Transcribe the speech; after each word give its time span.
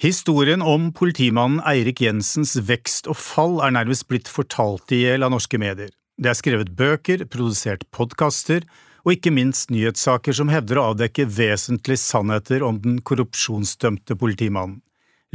Historien 0.00 0.62
om 0.64 0.86
politimannen 0.96 1.60
Eirik 1.68 1.98
Jensens 2.00 2.54
vekst 2.64 3.04
og 3.10 3.18
fall 3.20 3.58
er 3.60 3.74
nærmest 3.76 4.06
blitt 4.08 4.30
fortalt 4.32 4.94
i 4.96 5.02
hjel 5.02 5.26
av 5.26 5.34
norske 5.34 5.58
medier. 5.60 5.90
Det 6.16 6.30
er 6.30 6.38
skrevet 6.38 6.70
bøker, 6.72 7.26
produsert 7.28 7.84
podkaster 7.92 8.64
og 9.04 9.12
ikke 9.12 9.32
minst 9.36 9.68
nyhetssaker 9.68 10.32
som 10.38 10.48
hevder 10.48 10.80
å 10.80 10.86
avdekke 10.94 11.26
vesentlige 11.28 12.00
sannheter 12.00 12.64
om 12.64 12.78
den 12.80 12.96
korrupsjonsdømte 13.04 14.16
politimannen. 14.16 14.78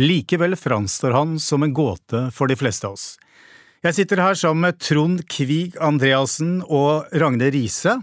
Likevel 0.02 0.58
framstår 0.58 1.14
han 1.14 1.38
som 1.38 1.62
en 1.62 1.78
gåte 1.78 2.24
for 2.34 2.50
de 2.50 2.58
fleste 2.58 2.90
av 2.90 2.98
oss. 2.98 3.06
Jeg 3.86 4.00
sitter 4.00 4.24
her 4.26 4.34
sammen 4.34 4.66
med 4.66 4.82
Trond 4.82 5.22
Kvig 5.30 5.78
Andreassen 5.78 6.64
og 6.66 7.06
Ragne 7.14 7.54
Riise 7.54 8.00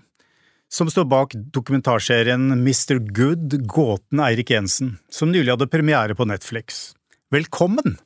som 0.72 0.90
står 0.90 1.04
bak 1.04 1.34
dokumentarserien 1.34 2.50
Mr. 2.52 2.98
Good– 2.98 3.66
gåten 3.68 4.20
Eirik 4.24 4.50
Jensen, 4.50 4.96
som 5.10 5.32
nylig 5.32 5.52
hadde 5.52 5.68
premiere 5.68 6.16
på 6.16 6.24
Netflix. 6.24 6.94
Velkommen! 7.30 7.98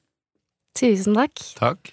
Tusen 0.76 1.14
takk. 1.14 1.42
Takk. 1.56 1.92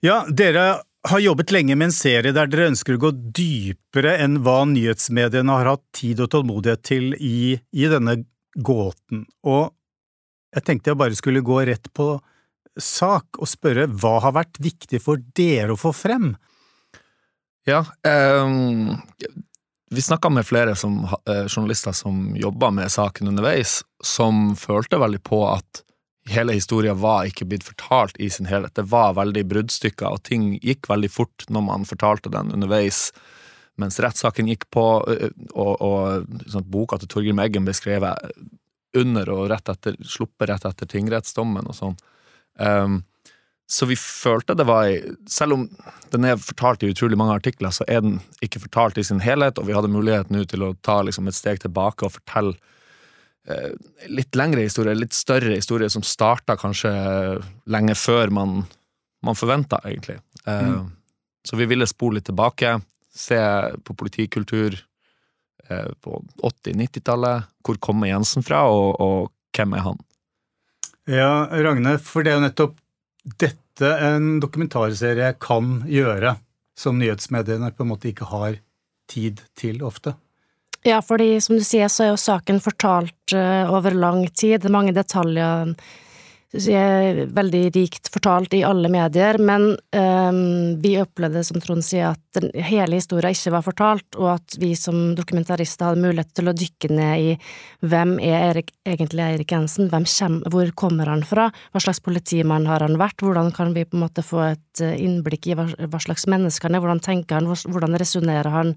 Ja, 0.00 0.22
dere 0.30 0.84
har 1.08 1.20
jobbet 1.20 1.50
lenge 1.50 1.74
med 1.74 1.90
en 1.90 1.96
serie 1.96 2.32
der 2.34 2.46
dere 2.50 2.70
ønsker 2.70 2.94
å 2.94 3.02
gå 3.08 3.10
dypere 3.34 4.14
enn 4.22 4.38
hva 4.46 4.60
nyhetsmediene 4.70 5.58
har 5.58 5.72
hatt 5.74 5.84
tid 5.96 6.22
og 6.22 6.30
tålmodighet 6.32 6.84
til 6.86 7.10
i, 7.18 7.58
i 7.58 7.90
denne 7.90 8.20
gåten, 8.54 9.26
og 9.46 9.74
jeg 10.54 10.64
tenkte 10.64 10.92
jeg 10.92 10.98
bare 10.98 11.18
skulle 11.18 11.44
gå 11.44 11.58
rett 11.68 11.90
på 11.94 12.14
sak 12.78 13.38
og 13.42 13.50
spørre 13.50 13.88
hva 14.00 14.18
har 14.24 14.34
vært 14.38 14.62
viktig 14.62 15.02
for 15.02 15.20
dere 15.36 15.74
å 15.74 15.80
få 15.80 15.92
frem? 15.94 16.32
Ja, 17.68 17.82
um, 18.06 18.94
vi 19.90 20.02
snakka 20.02 20.30
med 20.30 20.46
flere 20.46 20.76
som, 20.76 21.04
eh, 21.04 21.46
journalister 21.46 21.92
som 21.92 22.36
jobba 22.36 22.70
med 22.70 22.92
saken 22.92 23.28
underveis, 23.28 23.82
som 24.04 24.56
følte 24.56 24.98
veldig 24.98 25.22
på 25.22 25.42
at 25.48 25.82
hele 26.28 26.52
historien 26.52 26.98
var 27.00 27.24
ikke 27.24 27.46
blitt 27.48 27.64
fortalt 27.64 28.16
i 28.20 28.28
sin 28.30 28.46
helhet. 28.46 28.74
Det 28.74 28.82
var 28.90 29.14
veldig 29.14 29.46
bruddstykker, 29.48 30.06
og 30.06 30.22
ting 30.22 30.58
gikk 30.60 30.88
veldig 30.88 31.10
fort 31.10 31.44
når 31.48 31.64
man 31.64 31.88
fortalte 31.88 32.30
den 32.30 32.52
underveis. 32.52 33.12
Mens 33.78 34.00
rettssaken 34.00 34.48
gikk 34.50 34.68
på, 34.74 34.84
eh, 35.08 35.30
og, 35.54 35.80
og 35.80 36.50
sånn 36.50 36.68
boka 36.68 36.98
til 36.98 37.08
Torgrim 37.08 37.40
Eggen 37.40 37.64
ble 37.64 37.76
skrevet 37.76 38.32
under 38.96 39.28
og 39.30 39.48
rett 39.52 39.68
etter, 39.68 39.96
sluppet 40.04 40.48
rett 40.50 40.64
etter 40.64 40.88
tingrettsdommen 40.88 41.68
og 41.68 41.76
sånn. 41.76 41.96
Um, 42.58 43.02
så 43.68 43.86
vi 43.86 43.96
følte 44.00 44.56
det 44.56 44.64
var 44.64 44.88
Selv 45.28 45.52
om 45.52 45.66
den 46.08 46.24
er 46.24 46.40
fortalt 46.40 46.82
i 46.82 46.88
utrolig 46.88 47.18
mange 47.20 47.34
artikler, 47.36 47.72
så 47.74 47.84
er 47.84 48.00
den 48.00 48.16
ikke 48.44 48.62
fortalt 48.62 48.96
i 48.96 49.04
sin 49.04 49.20
helhet, 49.20 49.58
og 49.60 49.68
vi 49.68 49.74
hadde 49.76 49.90
mulighet 49.92 50.30
nå 50.32 50.46
til 50.48 50.64
å 50.64 50.72
ta 50.80 51.02
liksom 51.04 51.28
et 51.28 51.36
steg 51.36 51.60
tilbake 51.60 52.06
og 52.06 52.14
fortelle 52.14 52.54
eh, 53.44 53.74
litt 54.08 54.38
lengre 54.40 54.64
historier, 54.64 54.96
litt 54.96 55.12
større 55.12 55.52
historier, 55.52 55.92
som 55.92 56.06
starta 56.06 56.56
kanskje 56.56 56.94
lenge 57.68 57.98
før 58.00 58.32
man, 58.32 58.62
man 59.20 59.36
forventa, 59.36 59.82
egentlig. 59.84 60.16
Eh, 60.46 60.64
mm. 60.72 60.88
Så 61.44 61.60
vi 61.60 61.68
ville 61.68 61.90
spole 61.92 62.22
litt 62.22 62.30
tilbake, 62.32 62.78
se 63.12 63.38
på 63.84 64.00
politikultur 64.00 64.80
eh, 65.68 65.92
på 66.00 66.24
80-90-tallet. 66.40 67.52
Hvor 67.60 67.84
kommer 67.84 68.08
Jensen 68.08 68.48
fra, 68.48 68.64
og, 68.72 68.96
og 68.96 69.32
hvem 69.52 69.76
er 69.76 69.90
han? 69.90 70.04
Ja, 71.08 71.32
Ragne, 71.52 71.98
for 72.00 72.24
det 72.24 72.32
er 72.32 72.40
jo 72.40 72.48
nettopp 72.48 72.80
dette 73.40 73.90
en 74.04 74.38
dokumentarserie 74.42 75.34
kan 75.42 75.82
gjøre, 75.88 76.36
som 76.78 76.98
nyhetsmediene 76.98 77.70
på 77.74 77.84
en 77.84 77.92
måte 77.92 78.10
ikke 78.10 78.28
har 78.30 78.58
tid 79.10 79.42
til 79.58 79.82
ofte? 79.86 80.14
Ja, 80.86 81.00
fordi 81.02 81.40
som 81.42 81.58
du 81.58 81.64
sier, 81.66 81.90
så 81.90 82.04
er 82.04 82.12
jo 82.12 82.20
saken 82.20 82.60
fortalt 82.62 83.34
uh, 83.34 83.66
over 83.74 83.96
lang 83.96 84.22
tid. 84.30 84.60
Det 84.62 84.70
er 84.70 84.76
mange 84.76 84.94
detaljer 84.94 85.74
veldig 86.52 87.62
rikt 87.74 88.08
fortalt 88.08 88.54
i 88.56 88.62
alle 88.64 88.88
medier, 88.88 89.36
men 89.38 89.74
um, 89.92 90.80
vi 90.80 90.94
opplevde, 90.96 91.42
som 91.44 91.60
Trond 91.60 91.84
sier, 91.84 92.14
at 92.14 92.38
den, 92.38 92.48
hele 92.64 92.96
historien 92.96 93.34
ikke 93.36 93.52
var 93.52 93.66
fortalt, 93.66 94.16
og 94.16 94.30
at 94.38 94.56
vi 94.60 94.72
som 94.78 95.12
dokumentarister 95.18 95.90
hadde 95.90 96.00
mulighet 96.06 96.32
til 96.32 96.48
å 96.48 96.56
dykke 96.56 96.90
ned 96.94 97.26
i 97.26 97.34
hvem 97.84 98.16
er 98.24 98.46
Erik, 98.46 98.72
egentlig 98.88 99.26
Eirik 99.26 99.52
Jensen, 99.52 99.90
hvem 99.92 100.08
hvor 100.48 100.72
kommer 100.72 101.12
han 101.12 101.26
fra, 101.26 101.50
hva 101.72 101.84
slags 101.84 102.00
politimann 102.00 102.66
har 102.70 102.80
han 102.86 102.96
vært, 103.00 103.20
hvordan 103.20 103.52
kan 103.52 103.76
vi 103.76 103.84
på 103.84 103.98
en 103.98 104.06
måte 104.06 104.24
få 104.24 104.40
et 104.48 104.82
eh, 104.84 104.96
innblikk 105.04 105.50
i 105.50 105.58
hva, 105.58 105.68
hva 105.68 106.00
slags 106.00 106.24
menneske 106.30 106.64
han 106.64 106.78
er, 106.78 106.84
hvordan 106.84 107.04
tenker 107.04 107.42
han, 107.42 107.52
hvordan 107.52 108.00
resonnerer 108.00 108.52
han 108.56 108.76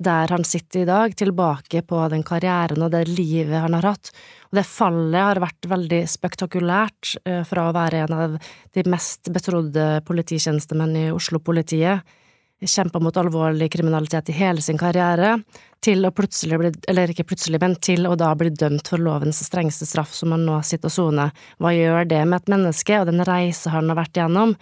der 0.00 0.32
han 0.32 0.44
sitter 0.44 0.80
i 0.80 0.88
dag, 0.88 1.16
tilbake 1.16 1.82
på 1.84 2.00
den 2.08 2.22
karrieren 2.24 2.80
og 2.86 2.92
det 2.94 3.04
livet 3.10 3.60
han 3.60 3.76
har 3.76 3.90
hatt. 3.92 4.12
Og 4.48 4.56
det 4.56 4.64
fallet 4.68 5.20
har 5.20 5.40
vært 5.42 5.68
veldig 5.68 6.00
spektakulært 6.08 7.16
eh, 7.28 7.42
fra 7.46 7.68
å 7.68 7.74
være 7.76 8.06
en 8.06 8.16
av 8.16 8.38
de 8.74 8.86
mest 8.88 9.28
betrodde 9.32 10.00
polititjenestemenn 10.08 10.96
i 11.02 11.10
Oslo-politiet, 11.12 12.16
kjempa 12.60 13.00
mot 13.00 13.16
alvorlig 13.16 13.70
kriminalitet 13.72 14.28
i 14.32 14.36
hele 14.36 14.60
sin 14.60 14.80
karriere, 14.80 15.38
til 15.80 16.04
å 16.04 16.12
plutselig 16.12 16.58
bli, 16.60 16.72
eller 16.92 17.12
ikke 17.12 17.24
plutselig, 17.30 17.60
men 17.60 17.76
til 17.80 18.04
å 18.08 18.16
da 18.20 18.34
bli 18.36 18.50
dømt 18.52 18.88
for 18.92 19.00
lovens 19.00 19.40
strengeste 19.46 19.88
straff, 19.88 20.12
som 20.16 20.34
han 20.36 20.44
nå 20.44 20.58
sitter 20.66 20.90
og 20.90 20.96
soner. 20.96 21.32
Hva 21.56 21.72
gjør 21.72 22.08
det 22.10 22.20
med 22.28 22.42
et 22.42 22.52
menneske, 22.52 23.00
og 23.00 23.08
den 23.08 23.24
reise 23.24 23.72
han 23.72 23.88
har 23.88 24.00
vært 24.02 24.20
igjennom? 24.20 24.56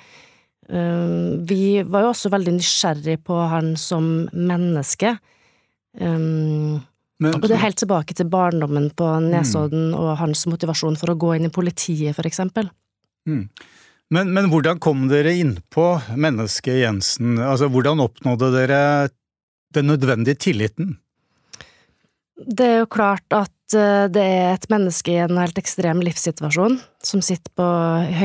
Um, 0.68 1.46
vi 1.48 1.80
var 1.82 2.04
jo 2.04 2.12
også 2.12 2.30
veldig 2.32 2.58
nysgjerrig 2.58 3.18
på 3.24 3.38
han 3.48 3.72
som 3.80 4.28
menneske. 4.36 5.14
Um, 5.98 6.78
men, 7.18 7.34
og 7.34 7.48
det 7.48 7.56
er 7.56 7.64
helt 7.64 7.80
tilbake 7.80 8.14
til 8.14 8.28
barndommen 8.30 8.90
på 8.94 9.08
Nesodden 9.24 9.90
mm. 9.90 9.96
og 9.98 10.12
hans 10.20 10.44
motivasjon 10.46 10.98
for 11.00 11.14
å 11.14 11.18
gå 11.18 11.34
inn 11.34 11.48
i 11.48 11.54
politiet, 11.54 12.14
for 12.14 12.28
eksempel. 12.28 12.68
Mm. 13.26 13.48
Men, 14.14 14.30
men, 14.32 14.46
hvordan 14.52 14.78
kom 14.80 15.08
dere 15.10 15.34
innpå 15.36 15.88
mennesket 16.16 16.82
Jensen? 16.84 17.36
Altså, 17.42 17.68
hvordan 17.72 18.04
oppnådde 18.04 18.52
dere 18.54 18.80
den 19.76 19.90
nødvendige 19.90 20.38
tilliten? 20.46 20.94
Det 22.38 22.64
er 22.64 22.78
jo 22.84 22.92
klart 22.92 23.26
at 23.34 23.52
det 23.74 24.22
er 24.22 24.54
et 24.54 24.68
menneske 24.72 25.12
i 25.12 25.18
en 25.20 25.36
helt 25.36 25.58
ekstrem 25.60 26.00
livssituasjon, 26.00 26.78
som 27.04 27.20
sitter, 27.24 27.50
på, 27.58 27.66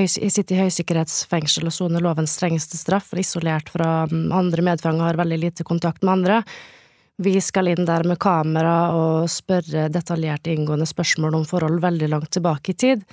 sitter 0.07 0.55
i 0.55 0.61
høysikkerhetsfengsel 0.61 1.67
og 1.67 1.75
soner 1.75 2.03
lovens 2.03 2.37
strengeste 2.37 2.79
straff, 2.79 3.11
isolert 3.19 3.71
fra 3.73 4.05
mm, 4.07 4.31
andre 4.31 4.63
medfanger, 4.69 5.03
har 5.09 5.19
veldig 5.19 5.41
lite 5.41 5.67
kontakt 5.67 6.03
med 6.03 6.13
andre. 6.13 6.39
Vi 7.23 7.35
skal 7.43 7.69
inn 7.73 7.85
der 7.85 8.07
med 8.07 8.21
kamera 8.23 8.77
og 8.95 9.29
spørre 9.29 9.89
detaljerte, 9.91 10.53
inngående 10.55 10.87
spørsmål 10.89 11.41
om 11.41 11.47
forhold 11.49 11.83
veldig 11.83 12.09
langt 12.15 12.31
tilbake 12.33 12.71
i 12.71 12.79
tid. 12.85 13.03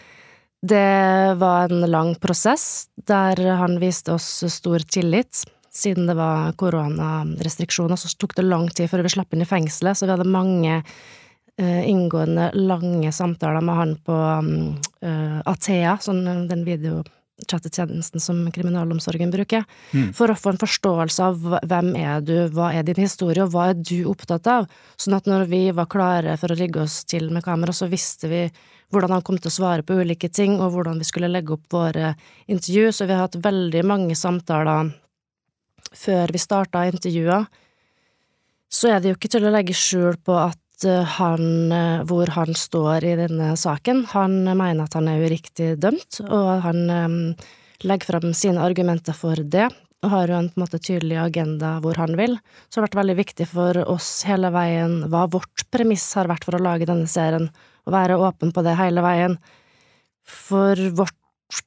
Det 0.63 1.37
var 1.41 1.73
en 1.73 1.87
lang 1.91 2.15
prosess, 2.21 2.89
der 3.09 3.41
han 3.59 3.81
viste 3.83 4.15
oss 4.15 4.45
stor 4.55 4.87
tillit 4.87 5.43
siden 5.71 6.07
det 6.07 6.17
var 6.19 6.53
koronarestriksjoner, 6.59 7.97
så 7.97 8.11
tok 8.19 8.35
det 8.37 8.47
lang 8.47 8.69
tid 8.75 8.91
før 8.91 9.05
vi 9.07 9.13
slapp 9.15 9.35
inn 9.35 9.45
i 9.45 9.49
fengselet, 9.49 9.99
så 9.99 10.07
vi 10.07 10.15
hadde 10.15 10.27
mange 10.27 10.81
inngående, 11.61 12.51
lange 12.55 13.13
samtaler 13.13 13.61
med 13.65 13.77
han 13.77 13.97
på 14.05 14.17
uh, 14.17 15.41
Athea, 15.51 15.97
sånn 16.01 16.23
den 16.49 16.65
videochattetjenesten 16.65 18.23
som 18.23 18.43
kriminalomsorgen 18.55 19.33
bruker, 19.35 19.67
mm. 19.93 20.13
for 20.17 20.33
å 20.33 20.39
få 20.39 20.55
en 20.55 20.63
forståelse 20.63 21.27
av 21.27 21.47
hvem 21.69 21.93
er 22.01 22.25
du, 22.25 22.35
hva 22.55 22.71
er 22.77 22.87
din 22.89 23.03
historie, 23.03 23.45
og 23.45 23.53
hva 23.55 23.71
er 23.73 23.81
du 23.81 24.07
opptatt 24.09 24.49
av, 24.51 24.69
sånn 24.97 25.19
at 25.19 25.29
når 25.29 25.49
vi 25.53 25.63
var 25.77 25.91
klare 25.93 26.37
for 26.41 26.53
å 26.53 26.59
rigge 26.59 26.85
oss 26.87 27.03
til 27.05 27.31
med 27.35 27.45
kamera, 27.45 27.77
så 27.77 27.91
visste 27.91 28.31
vi 28.33 28.45
hvordan 28.91 29.19
han 29.19 29.25
kom 29.27 29.39
til 29.39 29.53
å 29.53 29.55
svare 29.55 29.87
på 29.87 30.01
ulike 30.01 30.33
ting, 30.33 30.59
og 30.59 30.73
hvordan 30.75 30.99
vi 30.99 31.07
skulle 31.07 31.31
legge 31.31 31.55
opp 31.55 31.69
våre 31.71 32.15
intervju, 32.51 32.91
så 32.91 33.07
vi 33.07 33.15
har 33.15 33.29
hatt 33.29 33.39
veldig 33.43 33.85
mange 33.87 34.19
samtaler 34.19 34.95
før 35.91 36.31
vi 36.33 36.41
starta 36.41 36.87
intervjua 36.89 37.45
så 38.71 38.93
er 38.93 39.01
det 39.03 39.11
jo 39.11 39.19
ikke 39.19 39.33
til 39.33 39.47
å 39.49 39.51
legge 39.53 39.75
skjul 39.75 40.17
på 40.23 40.37
at 40.39 40.60
eh, 40.60 40.60
han, 40.89 41.73
eh, 41.73 42.03
hvor 42.09 42.31
han 42.35 42.55
står 42.57 43.05
i 43.05 43.17
denne 43.19 43.53
saken. 43.57 44.05
Han 44.15 44.43
mener 44.45 44.85
at 44.85 44.97
han 44.97 45.09
er 45.09 45.27
uriktig 45.27 45.75
dømt, 45.83 46.21
og 46.29 46.63
han 46.65 46.91
um, 46.91 47.21
legger 47.85 48.13
fram 48.13 48.35
sine 48.37 48.63
argumenter 48.65 49.17
for 49.17 49.37
det, 49.37 49.69
og 50.01 50.13
har 50.15 50.33
jo 50.33 50.39
en 50.39 50.49
på 50.49 50.61
en 50.61 50.65
måte 50.65 50.81
tydelig 50.81 51.19
agenda 51.21 51.75
hvor 51.85 51.99
han 52.01 52.17
vil. 52.17 52.39
Så 52.69 52.79
det 52.79 52.81
har 52.81 52.89
vært 52.89 53.01
veldig 53.03 53.17
viktig 53.21 53.49
for 53.51 53.81
oss 53.85 54.11
hele 54.29 54.49
veien 54.55 55.03
hva 55.13 55.27
vårt 55.29 55.67
premiss 55.73 56.07
har 56.17 56.31
vært 56.31 56.47
for 56.49 56.57
å 56.57 56.63
lage 56.65 56.89
denne 56.89 57.09
serien, 57.11 57.51
å 57.85 57.93
være 57.93 58.21
åpen 58.21 58.53
på 58.57 58.65
det 58.65 58.79
hele 58.81 59.05
veien. 59.05 59.37
For 60.25 60.79
vårt 60.97 61.17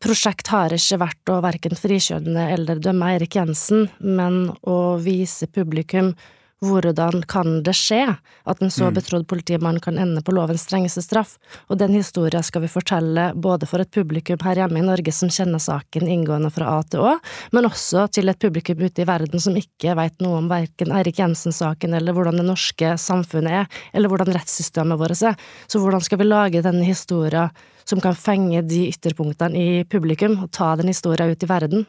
prosjekt 0.02 0.50
har 0.54 0.74
ikke 0.74 1.02
vært 1.02 1.32
å 1.32 1.42
verken 1.44 1.76
frikjønne 1.78 2.48
eller 2.56 2.82
dømme 2.82 3.12
Eirik 3.14 3.36
Jensen, 3.38 3.90
men 4.00 4.48
å 4.64 4.98
vise 5.04 5.50
publikum 5.52 6.14
hvordan 6.64 7.24
kan 7.28 7.60
det 7.66 7.76
skje 7.76 8.18
at 8.48 8.62
en 8.62 8.72
så 8.72 8.88
Mm. 8.88 8.94
betrodd 8.96 9.28
politimann 9.28 9.80
kan 9.84 9.98
ende 9.98 10.22
på 10.24 10.34
lovens 10.34 10.64
strengeste 10.64 11.04
straff? 11.04 11.38
Og 11.70 11.78
den 11.78 11.94
historien 11.94 12.44
skal 12.44 12.62
vi 12.62 12.68
fortelle 12.72 13.34
både 13.36 13.68
for 13.68 13.80
et 13.82 13.92
publikum 13.92 14.40
her 14.44 14.56
hjemme 14.56 14.80
i 14.80 14.86
Norge 14.86 15.12
som 15.12 15.30
kjenner 15.30 15.60
saken 15.60 16.08
inngående 16.08 16.52
fra 16.52 16.80
A 16.80 16.84
til 16.84 17.02
Å, 17.02 17.20
men 17.52 17.66
også 17.66 18.08
til 18.12 18.30
et 18.30 18.40
publikum 18.40 18.80
ute 18.80 19.02
i 19.02 19.06
verden 19.06 19.40
som 19.40 19.56
ikke 19.56 19.96
veit 19.96 20.20
noe 20.22 20.38
om 20.38 20.48
verken 20.50 20.92
Eirik 20.92 21.20
Jensen-saken 21.20 21.94
eller 21.94 22.14
hvordan 22.14 22.38
det 22.38 22.46
norske 22.48 22.96
samfunnet 22.98 23.52
er, 23.52 23.68
eller 23.94 24.10
hvordan 24.10 24.34
rettssystemet 24.34 25.00
vårt 25.00 25.22
er. 25.22 25.36
Så 25.68 25.80
hvordan 25.80 26.02
skal 26.02 26.18
vi 26.18 26.30
lage 26.30 26.64
denne 26.64 26.86
historien 26.88 27.50
som 27.86 28.00
kan 28.00 28.16
fenge 28.16 28.62
de 28.64 28.88
ytterpunktene 28.88 29.56
i 29.60 29.84
publikum, 29.84 30.44
og 30.44 30.52
ta 30.52 30.76
den 30.80 30.88
historien 30.88 31.30
ut 31.30 31.44
i 31.44 31.50
verden? 31.50 31.86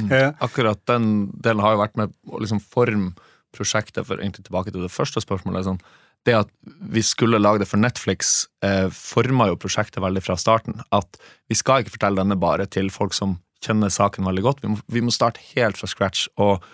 Mm. 0.00 0.34
Akkurat 0.40 0.78
den 0.86 1.30
delen 1.34 1.60
har 1.60 1.74
jo 1.74 1.82
vært 1.82 1.96
med 1.98 2.12
å 2.30 2.38
liksom 2.40 2.60
forme 2.62 3.12
prosjektet, 3.56 4.06
for 4.06 4.20
egentlig 4.20 4.46
tilbake 4.46 4.72
til 4.72 4.84
det 4.84 4.92
første 4.94 5.22
spørsmålet. 5.22 5.66
Sånn, 5.66 5.82
det 6.28 6.36
at 6.36 6.50
vi 6.92 7.02
skulle 7.04 7.40
lage 7.40 7.62
det 7.62 7.68
for 7.70 7.80
Netflix, 7.80 8.46
eh, 8.64 8.88
forma 8.92 9.48
jo 9.50 9.60
prosjektet 9.60 10.02
veldig 10.04 10.22
fra 10.24 10.36
starten. 10.36 10.82
At 10.92 11.20
vi 11.48 11.56
skal 11.58 11.82
ikke 11.82 11.96
fortelle 11.96 12.20
denne 12.20 12.38
bare 12.40 12.66
til 12.66 12.90
folk 12.92 13.16
som 13.16 13.38
kjenner 13.64 13.92
saken 13.92 14.28
veldig 14.28 14.44
godt. 14.44 14.62
Vi 14.62 14.72
må, 14.72 14.78
vi 14.88 15.02
må 15.04 15.14
starte 15.14 15.42
helt 15.54 15.80
fra 15.80 15.88
scratch 15.88 16.28
og 16.40 16.64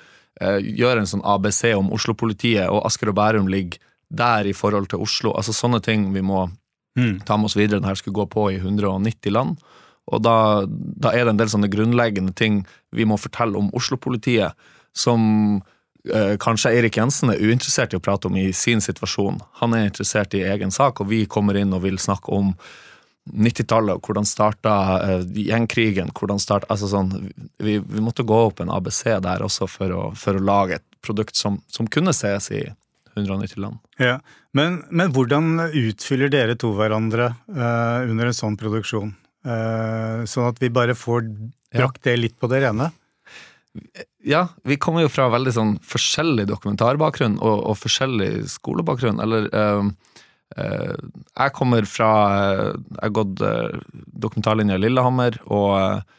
eh, 0.40 0.58
gjøre 0.62 1.02
en 1.02 1.10
sånn 1.10 1.24
ABC 1.26 1.72
om 1.76 1.92
Oslo-politiet, 1.94 2.68
og 2.70 2.84
Asker 2.86 3.12
og 3.12 3.18
Bærum 3.18 3.50
ligger 3.50 3.82
der 4.10 4.46
i 4.46 4.54
forhold 4.54 4.90
til 4.90 5.02
Oslo. 5.02 5.32
Altså 5.34 5.54
sånne 5.54 5.80
ting 5.82 6.12
vi 6.14 6.22
må 6.22 6.46
mm. 6.98 7.24
ta 7.26 7.38
med 7.38 7.50
oss 7.50 7.58
videre. 7.58 7.80
Denne 7.80 7.96
skulle 7.98 8.18
gå 8.18 8.26
på 8.30 8.50
i 8.52 8.60
190 8.60 9.34
land. 9.34 9.56
Og 10.06 10.22
da, 10.22 10.66
da 10.66 11.10
er 11.10 11.26
det 11.26 11.34
en 11.34 11.40
del 11.40 11.50
sånne 11.50 11.70
grunnleggende 11.70 12.34
ting 12.38 12.60
vi 12.94 13.06
må 13.08 13.18
fortelle 13.18 13.58
om 13.58 13.72
Oslo-politiet, 13.74 14.54
som 14.94 15.58
kanskje 16.42 16.70
Eirik 16.76 16.96
Jensen 17.00 17.32
er 17.32 17.40
uinteressert 17.42 17.94
i 17.94 17.98
å 17.98 18.02
prate 18.02 18.28
om 18.30 18.36
i 18.38 18.48
sin 18.54 18.82
situasjon. 18.84 19.40
Han 19.60 19.74
er 19.74 19.88
interessert 19.88 20.34
i 20.38 20.44
egen 20.46 20.74
sak, 20.74 21.00
og 21.02 21.10
vi 21.10 21.24
kommer 21.30 21.58
inn 21.58 21.74
og 21.74 21.82
vil 21.82 21.98
snakke 22.02 22.34
om 22.34 22.52
90-tallet, 23.32 24.02
hvordan 24.06 24.26
starta 24.26 24.72
eh, 25.02 25.22
gjengkrigen, 25.48 26.12
hvordan 26.14 26.38
starta 26.38 26.68
Altså 26.70 26.90
sånn 26.90 27.10
vi, 27.58 27.78
vi 27.78 28.02
måtte 28.02 28.26
gå 28.26 28.36
opp 28.48 28.62
en 28.62 28.70
ABC 28.70 29.02
der 29.24 29.42
også 29.42 29.66
for 29.70 29.94
å, 29.94 30.02
for 30.18 30.38
å 30.38 30.44
lage 30.44 30.78
et 30.78 30.86
produkt 31.02 31.38
som, 31.38 31.58
som 31.70 31.88
kunne 31.90 32.14
ses 32.16 32.50
i 32.54 32.62
190 33.16 33.58
land. 33.62 33.80
Ja, 33.98 34.18
men, 34.56 34.82
men 34.90 35.12
hvordan 35.14 35.56
utfyller 35.66 36.30
dere 36.32 36.56
to 36.60 36.74
hverandre 36.76 37.30
uh, 37.48 38.04
under 38.04 38.28
en 38.28 38.36
sånn 38.36 38.58
produksjon? 38.60 39.14
Uh, 39.46 40.26
sånn 40.28 40.50
at 40.50 40.60
vi 40.60 40.68
bare 40.74 40.96
får 40.98 41.24
brakt 41.72 42.02
det 42.04 42.18
litt 42.18 42.36
på 42.38 42.50
det 42.52 42.60
rene? 42.66 42.90
Ja, 44.26 44.46
vi 44.66 44.78
kommer 44.80 45.04
jo 45.04 45.12
fra 45.12 45.28
veldig 45.32 45.54
sånn 45.54 45.72
forskjellig 45.86 46.48
dokumentarbakgrunn 46.50 47.38
og, 47.38 47.62
og 47.70 47.78
forskjellig 47.80 48.46
skolebakgrunn. 48.50 49.20
Eller 49.22 49.48
eh, 49.52 49.88
eh, 50.58 50.94
Jeg 51.36 51.54
kommer 51.56 51.88
fra 51.90 52.10
eh, 52.34 52.70
Jeg 52.74 53.02
har 53.04 53.16
gått 53.20 53.44
eh, 53.46 53.80
dokumentarlinja 54.26 54.78
i 54.78 54.84
Lillehammer 54.86 55.38
og 55.46 55.70
uh, 55.76 56.16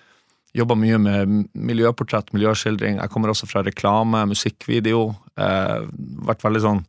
jobba 0.58 0.78
mye 0.80 0.98
med 1.02 1.34
miljøportrett, 1.54 2.32
miljøskildring. 2.36 2.98
Jeg 3.02 3.14
kommer 3.14 3.32
også 3.32 3.50
fra 3.50 3.64
reklame, 3.66 4.24
musikkvideo. 4.32 5.10
Eh, 5.38 5.84
vært 6.28 6.46
veldig 6.46 6.64
sånn 6.64 6.82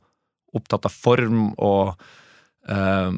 opptatt 0.57 0.89
av 0.89 0.95
form 0.95 1.51
og 1.57 1.99
eh, 2.69 3.13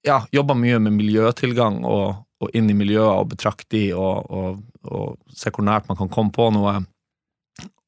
Ja, 0.00 0.22
jobba 0.32 0.56
mye 0.56 0.78
med 0.80 0.96
miljøtilgang 0.96 1.82
og, 1.84 2.22
og 2.40 2.56
inn 2.56 2.70
i 2.72 2.76
miljøet 2.76 3.12
og 3.20 3.28
betrakte 3.34 3.68
de 3.76 3.82
og, 3.96 4.30
og, 4.32 4.60
og 4.88 5.36
se 5.36 5.52
hvor 5.52 5.66
nært 5.66 5.90
man 5.90 5.98
kan 5.98 6.10
komme 6.12 6.32
på 6.34 6.48
noe. 6.54 6.78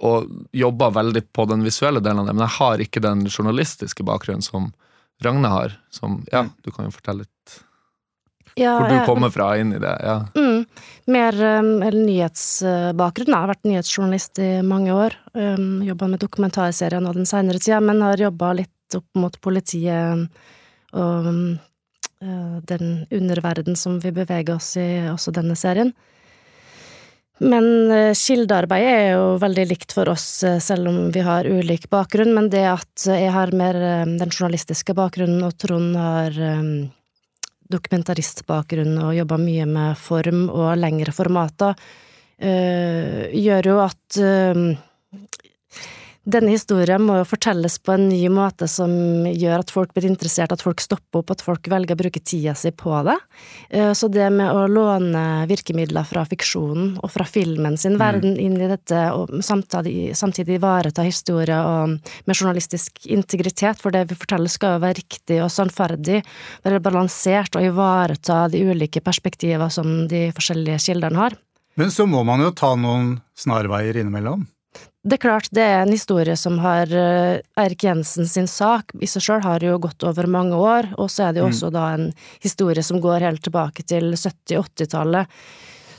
Og 0.05 0.29
jobba 0.53 0.91
veldig 0.93 1.25
på 1.33 1.47
den 1.49 1.65
visuelle 1.65 2.03
delen 2.05 2.23
av 2.23 2.29
det, 2.29 2.37
men 2.37 2.45
jeg 2.45 2.57
har 2.59 2.83
ikke 2.85 3.05
den 3.05 3.25
journalistiske 3.31 4.05
bakgrunnen 4.05 4.45
som 4.45 4.73
Ragne 5.23 5.49
har. 5.49 5.77
Som, 5.95 6.25
ja, 6.33 6.45
du 6.65 6.73
kan 6.75 6.89
jo 6.89 6.95
fortelle 6.95 7.25
litt 7.25 7.61
Ja, 8.59 8.75
hvor 8.77 8.91
du 8.91 8.97
ja. 8.99 9.05
kommer 9.09 9.31
fra 9.33 9.55
inn 9.57 9.73
i 9.73 9.81
det. 9.81 9.95
ja. 10.05 10.19
Mm, 10.37 10.67
mer 11.15 11.39
um, 11.41 11.73
eller 11.81 12.03
nyhetsbakgrunn. 12.05 13.33
Jeg 13.33 13.39
har 13.39 13.53
vært 13.55 13.69
nyhetsjournalist 13.71 14.43
i 14.45 14.51
mange 14.67 14.93
år. 14.93 15.17
Um, 15.33 15.81
jobba 15.87 16.11
med 16.13 16.21
dokumentarserien 16.21 17.09
og 17.09 17.17
den 17.17 17.31
seinere 17.31 17.63
tida, 17.63 17.81
men 17.81 18.05
har 18.05 18.21
jobba 18.21 18.53
litt 18.61 18.99
opp 18.99 19.09
mot 19.17 19.39
politiet 19.41 20.27
og 20.93 21.29
um, 21.33 21.47
den 22.23 23.07
underverden 23.11 23.77
som 23.77 23.99
vi 24.03 24.13
beveger 24.15 24.55
oss 24.55 24.77
i 24.79 25.09
også 25.11 25.35
denne 25.35 25.57
serien. 25.59 25.93
Men 27.43 28.15
kildearbeidet 28.15 28.91
er 28.93 29.09
jo 29.17 29.25
veldig 29.43 29.65
likt 29.67 29.95
for 29.97 30.13
oss, 30.13 30.27
uh, 30.47 30.61
selv 30.63 30.93
om 30.93 30.99
vi 31.11 31.25
har 31.27 31.49
ulik 31.49 31.89
bakgrunn. 31.91 32.31
Men 32.37 32.51
det 32.53 32.63
at 32.71 33.07
jeg 33.09 33.33
har 33.35 33.51
mer 33.59 33.79
den 34.07 34.31
journalistiske 34.31 34.95
bakgrunnen, 34.95 35.43
og 35.43 35.57
Trond 35.59 35.97
har 35.99 36.39
um, 36.61 36.71
dokumentaristbakgrunn 37.73 38.95
og 39.03 39.17
jobba 39.17 39.41
mye 39.43 39.67
med 39.67 39.99
form 39.99 40.47
og 40.53 40.77
lengre 40.79 41.15
formater, 41.17 41.75
gjør 42.43 43.69
jo 43.71 43.77
at 43.79 44.17
denne 46.23 46.53
historien 46.55 47.03
må 47.03 47.17
jo 47.19 47.25
fortelles 47.27 47.81
på 47.83 47.97
en 47.97 48.05
ny 48.07 48.21
måte 48.31 48.69
som 48.71 48.93
gjør 49.27 49.65
at 49.65 49.73
folk 49.75 49.91
blir 49.97 50.07
interessert, 50.07 50.53
at 50.55 50.63
folk 50.63 50.79
stopper 50.83 51.19
opp, 51.19 51.33
at 51.35 51.43
folk 51.43 51.67
velger 51.71 51.97
å 51.97 51.99
bruke 51.99 52.23
tida 52.23 52.55
si 52.59 52.71
på 52.71 52.95
det. 53.09 53.17
Eh, 53.71 53.91
Så 53.93 54.07
det 54.09 54.29
med 54.31 54.47
å 54.47 54.69
låne 54.71 55.47
virkemidler 55.51 56.07
fra 56.07 56.23
fiksjonen 56.25 56.95
og 57.03 57.11
fra 57.11 57.27
filmen 57.27 57.77
sin 57.77 57.99
verden 57.99 58.39
inn 58.39 58.55
i 58.61 58.71
dette, 58.71 59.03
og 59.13 59.35
samtidig, 59.43 60.15
samtidig 60.15 60.61
ivareta 60.61 61.03
historier 61.03 61.59
og 61.59 61.99
med 61.99 62.37
journalistisk 62.37 63.07
integritet, 63.07 63.83
for 63.83 63.91
det 63.91 64.07
vi 64.09 64.15
forteller 64.15 64.49
skal 64.49 64.77
jo 64.77 64.85
være 64.87 65.01
riktig 65.03 65.43
og 65.43 65.51
sannferdig, 65.51 66.23
være 66.63 66.81
balansert 66.81 67.59
og 67.59 67.67
ivareta 67.67 68.47
de 68.49 68.63
ulike 68.63 69.03
perspektiver 69.03 69.69
som 69.75 70.07
de 70.07 70.29
forskjellige 70.31 70.87
kildene 70.87 71.19
har. 71.19 71.39
Men 71.75 71.91
så 71.91 72.07
må 72.07 72.23
man 72.23 72.41
jo 72.45 72.53
ta 72.55 72.77
noen 72.77 73.17
snarveier 73.35 73.97
innimellom. 73.97 74.47
Det 75.05 75.17
er 75.17 75.23
klart, 75.25 75.49
det 75.51 75.63
er 75.67 75.81
en 75.83 75.91
historie 75.91 76.37
som 76.39 76.61
har 76.63 76.87
eh, 76.95 77.41
Eirik 77.59 77.83
Jensen 77.89 78.29
sin 78.31 78.47
sak 78.47 78.93
i 79.03 79.09
seg 79.11 79.25
sjøl 79.25 79.43
har 79.43 79.65
jo 79.67 79.75
gått 79.83 80.05
over 80.07 80.29
mange 80.31 80.55
år, 80.55 80.93
og 80.97 81.11
så 81.11 81.27
er 81.27 81.33
det 81.35 81.43
jo 81.43 81.49
også 81.51 81.73
da 81.75 81.89
en 81.97 82.13
historie 82.45 82.85
som 82.87 83.01
går 83.03 83.25
helt 83.27 83.43
tilbake 83.43 83.83
til 83.83 84.13
70-80-tallet, 84.15 85.27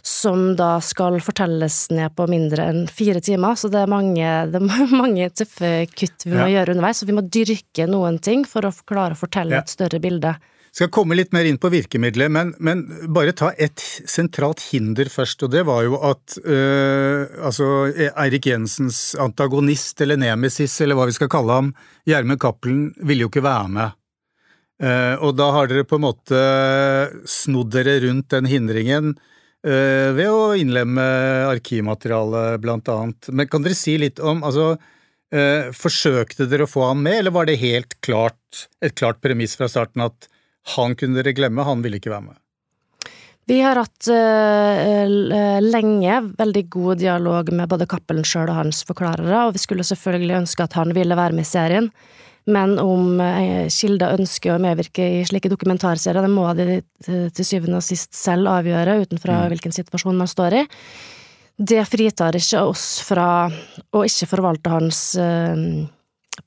som 0.03 0.53
da 0.59 0.77
skal 0.83 1.19
fortelles 1.23 1.81
ned 1.95 2.15
på 2.15 2.25
mindre 2.31 2.65
enn 2.71 2.81
fire 2.91 3.19
timer, 3.23 3.55
så 3.59 3.69
det 3.71 3.83
er 3.83 3.91
mange, 3.91 4.31
det 4.51 4.59
er 4.63 4.95
mange 4.95 5.29
tøffe 5.35 5.73
kutt 5.95 6.23
vi 6.27 6.31
må 6.35 6.47
Ja. 6.47 6.53
gjøre 6.61 6.75
underveis, 6.77 7.03
så 7.03 7.07
vi 7.11 7.15
må 7.19 7.23
dyrke 7.27 7.87
noen 7.91 8.19
ting 8.23 8.43
for 8.47 8.67
å 8.67 8.73
klare 8.87 9.15
å 9.15 9.19
fortelle 9.19 9.59
Ja. 9.59 9.63
et 9.63 9.71
større 9.71 9.99
bilde. 10.03 10.35
Skal 10.73 10.89
komme 10.89 11.13
litt 11.13 11.29
mer 11.35 11.45
inn 11.45 11.59
på 11.61 11.69
virkemidlet, 11.69 12.31
men, 12.33 12.55
men 12.57 12.79
bare 13.13 13.35
ta 13.37 13.51
et 13.61 13.81
sentralt 14.09 14.63
hinder 14.71 15.05
først, 15.13 15.43
og 15.45 15.51
det 15.53 15.61
var 15.67 15.83
jo 15.85 15.99
at 16.01 16.33
øh, 16.41 17.27
altså 17.45 17.67
Eirik 17.93 18.47
Jensens 18.49 19.11
antagonist, 19.21 20.01
eller 20.01 20.17
nemesis, 20.17 20.79
eller 20.81 20.97
hva 20.97 21.05
vi 21.11 21.13
skal 21.13 21.29
kalle 21.29 21.59
ham, 21.59 21.69
Gjermund 22.09 22.41
Cappelen, 22.41 22.87
ville 23.05 23.27
jo 23.27 23.29
ikke 23.29 23.45
være 23.45 23.69
med. 23.75 23.99
Uh, 24.81 25.15
og 25.21 25.35
da 25.37 25.51
har 25.53 25.69
dere 25.69 25.85
på 25.87 25.99
en 25.99 26.03
måte 26.07 26.39
snodd 27.29 27.69
dere 27.75 27.99
rundt 28.07 28.33
den 28.33 28.49
hindringen 28.49 29.13
uh, 29.13 30.09
ved 30.17 30.25
å 30.27 30.55
innlemme 30.59 31.05
arkivmateriale, 31.51 32.57
blant 32.63 32.89
annet. 32.91 33.29
Men 33.29 33.47
kan 33.51 33.63
dere 33.63 33.77
si 33.77 33.93
litt 34.01 34.19
om 34.19 34.41
altså, 34.43 34.73
uh, 34.75 35.71
Forsøkte 35.77 36.49
dere 36.49 36.65
å 36.65 36.71
få 36.71 36.89
han 36.89 37.05
med, 37.05 37.21
eller 37.21 37.37
var 37.37 37.47
det 37.47 37.61
helt 37.61 37.95
klart, 38.01 38.65
et 38.83 38.97
klart 38.97 39.21
premiss 39.23 39.53
fra 39.59 39.69
starten 39.71 40.09
at 40.09 40.27
han 40.75 40.95
kunne 40.99 41.19
dere 41.19 41.35
glemme, 41.35 41.65
han 41.67 41.83
ville 41.83 41.99
ikke 41.99 42.13
være 42.13 42.27
med? 42.29 42.39
Vi 43.45 43.59
har 43.59 43.75
hatt 43.75 44.07
uh, 44.07 45.61
lenge 45.63 46.19
veldig 46.39 46.63
god 46.71 47.01
dialog 47.01 47.51
med 47.51 47.67
både 47.71 47.87
Cappelen 47.91 48.23
sjøl 48.27 48.47
og 48.47 48.61
hans 48.61 48.83
forklarere, 48.87 49.47
og 49.47 49.57
vi 49.57 49.63
skulle 49.63 49.83
selvfølgelig 49.87 50.37
ønske 50.43 50.63
at 50.63 50.77
han 50.79 50.93
ville 50.95 51.17
være 51.19 51.35
med 51.35 51.43
i 51.43 51.51
serien. 51.51 51.89
Men 52.43 52.75
om 52.75 53.21
eh, 53.23 53.69
kilder 53.71 54.17
ønsker 54.17 54.51
å 54.51 54.59
medvirke 54.59 55.05
i 55.19 55.21
slike 55.23 55.47
dokumentarserier, 55.47 56.25
det 56.25 56.31
må 56.31 56.49
de 56.57 56.81
til 57.31 57.47
syvende 57.47 57.79
og 57.79 57.85
sist 57.87 58.11
selv 58.19 58.51
avgjøre, 58.51 58.97
utenfra 59.05 59.45
hvilken 59.47 59.71
situasjon 59.71 60.19
man 60.19 60.27
står 60.27 60.57
i. 60.59 60.63
Det 61.55 61.79
fritar 61.87 62.35
ikke 62.35 62.65
oss 62.65 62.87
fra 63.07 63.47
å 63.47 64.03
ikke 64.03 64.27
forvalte 64.27 64.73
hans 64.73 65.01
eh, 65.15 65.85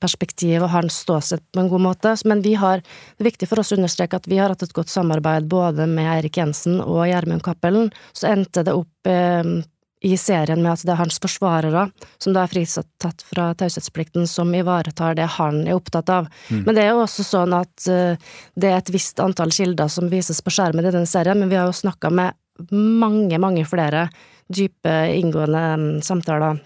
perspektiv 0.01 0.65
og 0.65 0.71
hans 0.73 0.99
ståsted 1.05 1.41
på 1.53 1.63
en 1.63 1.71
god 1.71 1.83
måte, 1.85 2.13
men 2.27 2.43
vi 2.45 2.53
har, 2.59 2.83
det 2.83 3.23
er 3.23 3.31
viktig 3.31 3.49
for 3.49 3.61
oss 3.61 3.71
å 3.73 3.79
understreke 3.79 4.19
at 4.19 4.27
vi 4.29 4.39
har 4.41 4.53
hatt 4.53 4.65
et 4.65 4.75
godt 4.75 4.91
samarbeid 4.91 5.47
både 5.51 5.87
med 5.89 6.09
Eirik 6.17 6.37
Jensen 6.37 6.81
og 6.83 7.05
Gjermund 7.07 7.43
Cappelen. 7.45 7.89
Så 8.13 8.29
endte 8.31 8.65
det 8.67 8.75
opp 8.75 9.09
eh, 9.09 9.57
i 10.05 10.13
serien 10.19 10.61
med 10.61 10.75
at 10.75 10.83
det 10.85 10.93
er 10.93 10.99
hans 10.99 11.17
forsvarere, 11.21 11.87
som 12.21 12.35
da 12.35 12.43
er 12.43 12.51
fritatt 12.51 13.23
fra 13.25 13.49
taushetsplikten, 13.57 14.27
som 14.29 14.53
ivaretar 14.53 15.17
det 15.17 15.25
han 15.37 15.63
er 15.65 15.77
opptatt 15.77 16.11
av. 16.13 16.29
Men 16.53 16.77
det 16.77 16.85
er 16.85 16.93
jo 16.93 17.03
også 17.05 17.25
sånn 17.25 17.55
at 17.57 17.87
eh, 17.89 18.19
det 18.55 18.71
er 18.71 18.81
et 18.81 18.93
visst 18.93 19.19
antall 19.23 19.53
kilder 19.55 19.89
som 19.91 20.11
vises 20.11 20.43
på 20.43 20.53
skjermen 20.53 20.85
i 20.85 20.93
denne 20.93 21.09
serien, 21.09 21.39
men 21.39 21.49
vi 21.49 21.57
har 21.57 21.69
jo 21.69 21.79
snakka 21.81 22.13
med 22.13 22.37
mange, 22.73 23.37
mange 23.41 23.65
flere 23.69 24.07
dype, 24.47 24.93
inngående 25.17 25.63
mm, 25.77 26.01
samtaler 26.05 26.61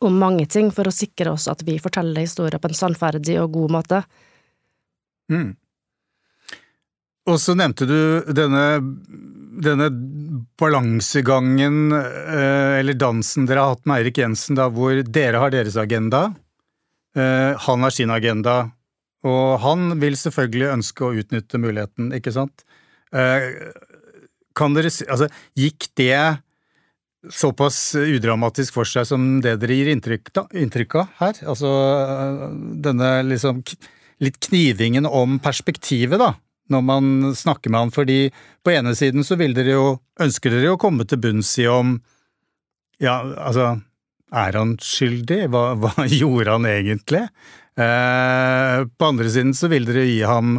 om 0.00 0.18
mange 0.18 0.46
ting 0.46 0.70
for 0.74 0.88
å 0.88 0.94
sikre 0.94 1.34
oss 1.34 1.48
at 1.50 1.64
vi 1.66 1.78
forteller 1.82 2.24
historier 2.24 2.60
på 2.62 2.70
en 2.70 2.78
sannferdig 2.78 3.38
og 3.42 3.52
god 3.56 3.74
måte. 3.78 4.02
Mm. 5.32 5.52
Og 7.30 7.38
så 7.38 7.54
nevnte 7.54 7.86
du 7.86 8.32
denne, 8.34 8.64
denne 9.62 9.88
balansegangen, 10.58 11.92
eh, 11.94 12.80
eller 12.80 12.98
dansen 12.98 13.46
dere 13.46 13.62
har 13.62 13.76
hatt 13.76 13.86
med 13.86 14.00
Eirik 14.00 14.18
Jensen, 14.18 14.58
da, 14.58 14.66
hvor 14.72 14.98
dere 15.06 15.42
har 15.42 15.54
deres 15.54 15.78
agenda, 15.78 16.32
eh, 17.14 17.54
han 17.54 17.86
har 17.86 17.94
sin 17.94 18.10
agenda, 18.10 18.72
og 19.22 19.60
han 19.62 20.00
vil 20.02 20.18
selvfølgelig 20.18 20.72
ønske 20.72 21.06
å 21.06 21.14
utnytte 21.14 21.62
muligheten, 21.62 22.10
ikke 22.16 22.34
sant? 22.34 22.64
Eh, 23.14 23.70
kan 24.56 24.74
dere 24.74 24.90
si 24.90 25.04
Altså, 25.06 25.28
gikk 25.56 25.86
det 25.96 26.42
såpass 27.30 27.94
udramatisk 27.94 28.74
for 28.74 28.88
seg 28.88 29.06
som 29.06 29.26
det 29.44 29.56
dere 29.62 29.76
gir 29.78 29.90
inntrykk, 29.92 30.32
da, 30.34 30.46
inntrykk 30.58 30.96
av 30.98 31.18
her? 31.20 31.42
Altså 31.52 31.70
denne 32.82 33.12
liksom 33.28 33.62
litt 34.22 34.38
knivingen 34.42 35.06
om 35.06 35.38
perspektivet, 35.42 36.18
da, 36.18 36.32
når 36.72 36.82
man 36.86 37.06
snakker 37.36 37.72
med 37.72 37.86
han, 37.86 37.94
fordi 37.94 38.18
på 38.64 38.74
ene 38.74 38.94
siden 38.98 39.26
så 39.26 39.38
vil 39.40 39.54
dere 39.56 39.76
jo, 39.76 39.86
ønsker 40.22 40.54
dere 40.54 40.70
jo 40.70 40.76
å 40.76 40.82
komme 40.82 41.06
til 41.08 41.20
bunns 41.22 41.54
i 41.62 41.68
om 41.70 41.96
ja, 43.02 43.16
altså, 43.20 43.80
er 44.32 44.56
han 44.58 44.76
skyldig? 44.80 45.46
Hva, 45.52 45.72
hva 45.80 46.06
gjorde 46.20 46.56
han 46.56 46.68
egentlig? 46.70 47.24
Eh, 47.80 48.84
på 48.86 49.08
andre 49.08 49.32
siden 49.32 49.54
så 49.56 49.70
vil 49.72 49.88
dere 49.88 50.06
gi 50.06 50.20
ham 50.28 50.58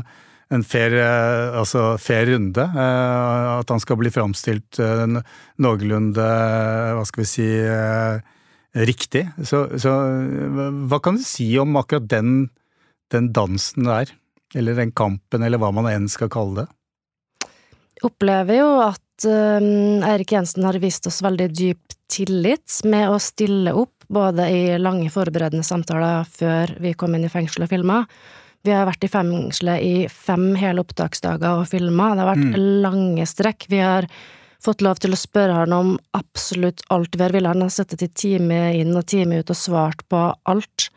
en 0.53 0.63
fair, 0.65 0.93
eh, 0.97 1.57
altså 1.59 1.93
fair 2.01 2.27
runde. 2.29 2.63
Eh, 2.63 3.47
at 3.59 3.71
han 3.73 3.81
skal 3.81 3.99
bli 3.99 4.11
framstilt 4.13 4.79
eh, 4.81 5.05
noenlunde, 5.63 6.27
hva 6.97 7.05
skal 7.07 7.23
vi 7.23 7.29
si, 7.29 7.47
riktig. 8.73 9.25
Så, 9.45 9.65
så, 9.81 9.93
hva 10.89 10.99
kan 11.03 11.19
du 11.19 11.25
si 11.25 11.51
om 11.61 11.77
akkurat 11.79 12.07
den, 12.09 12.35
den 13.13 13.31
dansen 13.35 13.89
der? 13.89 14.13
Eller 14.53 14.77
den 14.77 14.93
kampen, 14.93 15.45
eller 15.45 15.61
hva 15.61 15.71
man 15.73 15.89
enn 15.89 16.09
skal 16.11 16.31
kalle 16.33 16.63
det? 16.63 16.69
Jeg 17.97 18.09
opplever 18.09 18.59
jo 18.59 18.69
at 18.83 18.99
Eirik 19.23 20.33
Jensen 20.33 20.65
har 20.67 20.77
vist 20.81 21.05
oss 21.07 21.21
veldig 21.23 21.47
dyp 21.53 21.93
tillit 22.11 22.81
med 22.89 23.07
å 23.13 23.19
stille 23.21 23.71
opp, 23.77 24.03
både 24.13 24.45
i 24.51 24.63
lange 24.81 25.07
forberedende 25.13 25.65
samtaler 25.65 26.27
før 26.27 26.73
vi 26.83 26.91
kom 26.97 27.15
inn 27.15 27.25
i 27.25 27.31
fengsel 27.31 27.65
og 27.65 27.71
filma. 27.71 28.03
Vi 28.63 28.71
har 28.71 28.87
vært 28.87 29.03
i 29.03 29.11
fengselet 29.11 29.83
i 29.83 29.95
fem 30.07 30.53
hele 30.55 30.83
opptaksdager 30.85 31.59
og 31.59 31.67
filma. 31.67 32.13
Det 32.13 32.23
har 32.23 32.31
vært 32.31 32.47
mm. 32.53 32.57
lange 32.85 33.27
strekk. 33.27 33.67
Vi 33.71 33.81
har 33.83 34.07
fått 34.63 34.83
lov 34.85 35.01
til 35.03 35.11
å 35.11 35.19
spørre 35.19 35.57
han 35.63 35.75
om 35.75 35.93
absolutt 36.15 36.83
alt 36.93 37.17
vi 37.17 37.25
har 37.25 37.35
villet. 37.35 37.51
Han 37.51 37.65
har 37.65 37.73
sittet 37.73 38.05
i 38.05 38.11
time 38.15 38.59
inn 38.79 38.95
og 38.95 39.07
time 39.11 39.41
ut 39.41 39.51
og 39.51 39.59
svart 39.59 40.05
på 40.11 40.21
alt. 40.47 40.87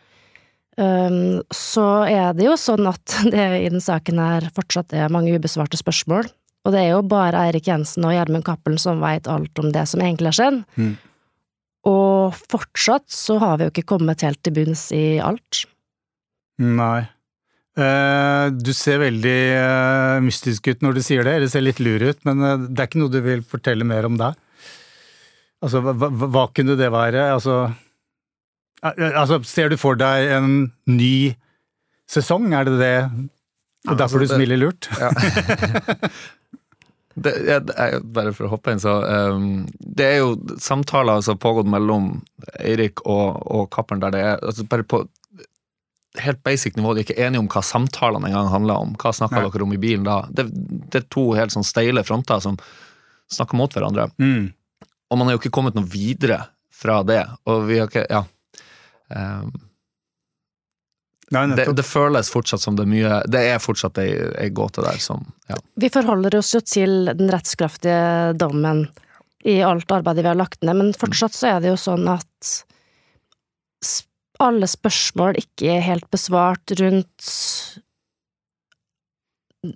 Um, 0.76 1.40
så 1.50 2.04
er 2.04 2.36
det 2.36 2.46
jo 2.46 2.54
sånn 2.60 2.86
at 2.86 3.16
det 3.34 3.46
i 3.64 3.70
den 3.72 3.82
saken 3.82 4.20
her 4.22 4.46
fortsatt 4.54 4.94
er 4.94 5.12
mange 5.12 5.34
ubesvarte 5.34 5.80
spørsmål. 5.80 6.30
Og 6.66 6.74
det 6.74 6.82
er 6.82 6.94
jo 6.94 7.02
bare 7.06 7.46
Eirik 7.46 7.66
Jensen 7.70 8.06
og 8.06 8.14
Gjermund 8.14 8.46
Cappelen 8.46 8.78
som 8.82 9.02
veit 9.02 9.26
alt 9.30 9.58
om 9.62 9.70
det 9.74 9.86
som 9.90 10.02
egentlig 10.02 10.32
har 10.34 10.38
skjedd. 10.38 10.62
Mm. 10.78 10.94
Og 11.86 12.38
fortsatt 12.50 13.06
så 13.10 13.38
har 13.42 13.58
vi 13.58 13.66
jo 13.66 13.74
ikke 13.74 13.86
kommet 13.94 14.24
helt 14.26 14.42
til 14.42 14.54
bunns 14.56 14.88
i 14.94 15.18
alt. 15.22 15.66
Nei. 16.62 17.06
Uh, 17.76 18.48
du 18.56 18.70
ser 18.72 19.02
veldig 19.02 19.38
uh, 19.60 20.16
mystisk 20.24 20.70
ut 20.70 20.84
når 20.84 20.96
du 20.96 21.02
sier 21.04 21.26
det, 21.26 21.34
eller 21.36 21.50
ser 21.52 21.64
litt 21.64 21.82
lur 21.82 22.00
ut, 22.00 22.22
men 22.24 22.40
uh, 22.40 22.54
det 22.64 22.80
er 22.80 22.88
ikke 22.88 23.02
noe 23.02 23.12
du 23.12 23.18
vil 23.20 23.42
fortelle 23.44 23.84
mer 23.84 24.08
om 24.08 24.16
deg? 24.16 24.38
Altså, 25.64 25.82
hva, 25.84 26.08
hva, 26.08 26.46
kunne 26.56 26.76
det 26.78 26.88
være? 26.92 27.30
Altså 27.32 27.66
Altså, 28.84 29.40
ser 29.48 29.72
du 29.72 29.78
for 29.80 29.96
deg 29.98 30.28
en 30.36 30.50
ny 30.86 31.34
sesong, 32.12 32.52
er 32.54 32.68
det 32.68 32.76
det? 32.78 32.96
Og 33.86 33.94
ja, 33.94 33.98
derfor 33.98 34.22
altså, 34.22 34.36
du 34.36 34.36
smiler 34.36 34.60
lurt? 34.60 34.88
Ja. 35.00 35.10
det, 37.24 37.32
jeg, 37.48 38.02
bare 38.14 38.34
for 38.36 38.46
å 38.46 38.52
hoppe 38.52 38.74
inn, 38.74 38.82
så 38.82 38.98
um, 39.32 39.64
Det 39.80 40.06
er 40.06 40.16
jo 40.20 40.36
samtaler 40.62 41.24
som 41.24 41.34
har 41.34 41.42
pågått 41.42 41.70
mellom 41.72 42.12
Eirik 42.60 43.02
og, 43.04 43.40
og 43.48 43.68
Kappern, 43.74 44.04
der 44.04 44.14
det 44.14 44.22
er 44.22 44.44
altså 44.44 44.68
bare 44.70 44.86
på 44.86 45.02
helt 46.24 46.42
basic 46.46 46.76
nivå, 46.76 46.94
de 46.94 47.02
er 47.02 47.06
ikke 47.06 47.22
enige 47.26 47.42
om 47.42 47.48
hva 47.52 47.62
samtalene 47.64 48.30
engang 48.30 48.50
handler 48.52 48.82
om. 48.86 48.94
Hva 49.00 49.12
snakker 49.16 49.44
ja. 49.44 49.50
dere 49.52 49.66
om 49.66 49.74
i 49.76 49.80
bilen 49.80 50.06
da? 50.06 50.20
Det, 50.30 50.48
det, 50.52 51.02
er 51.02 51.08
to 51.12 51.28
helt 51.38 51.54
sånn 51.54 51.66
steile 51.66 52.04
fronter 52.06 52.42
som 52.44 52.58
snakker 53.32 53.58
mot 53.58 53.72
hverandre. 53.72 54.08
Mm. 54.22 54.50
Og 55.10 55.20
man 55.20 55.28
er 55.28 55.36
jo 55.36 55.42
ikke 55.42 55.54
kommet 55.54 55.76
noe 55.78 55.86
videre 55.90 56.44
fra 56.74 57.00
det. 57.06 57.22
Og 57.50 57.66
vi 57.70 57.80
har 57.82 57.90
ikke 57.90 58.08
Ja. 58.10 58.24
Um, 59.06 59.52
Nei, 61.34 61.42
det, 61.58 61.64
det, 61.74 61.82
føles 61.82 62.28
fortsatt 62.30 62.62
som 62.62 62.76
det 62.78 62.84
er 62.84 62.90
mye 62.90 63.14
Det 63.30 63.40
er 63.50 63.56
fortsatt 63.62 63.98
ei, 63.98 64.12
ei 64.38 64.50
gåte 64.54 64.82
der 64.84 64.98
som 65.02 65.24
ja. 65.50 65.58
Vi 65.78 65.90
forholder 65.90 66.36
oss 66.38 66.52
jo 66.54 66.60
til 66.62 67.10
den 67.10 67.30
rettskraftige 67.30 68.34
dommen 68.38 68.84
i 69.46 69.56
alt 69.62 69.90
arbeidet 69.94 70.24
vi 70.24 70.30
har 70.30 70.38
lagt 70.38 70.62
ned, 70.66 70.78
men 70.78 70.94
fortsatt 70.94 71.34
så 71.34 71.52
er 71.54 71.60
det 71.62 71.70
jo 71.70 71.78
sånn 71.78 72.06
at 72.10 72.52
alle 74.42 74.68
spørsmål 74.70 75.38
ikke 75.40 75.78
helt 75.84 76.06
besvart 76.12 76.74
rundt 76.80 77.30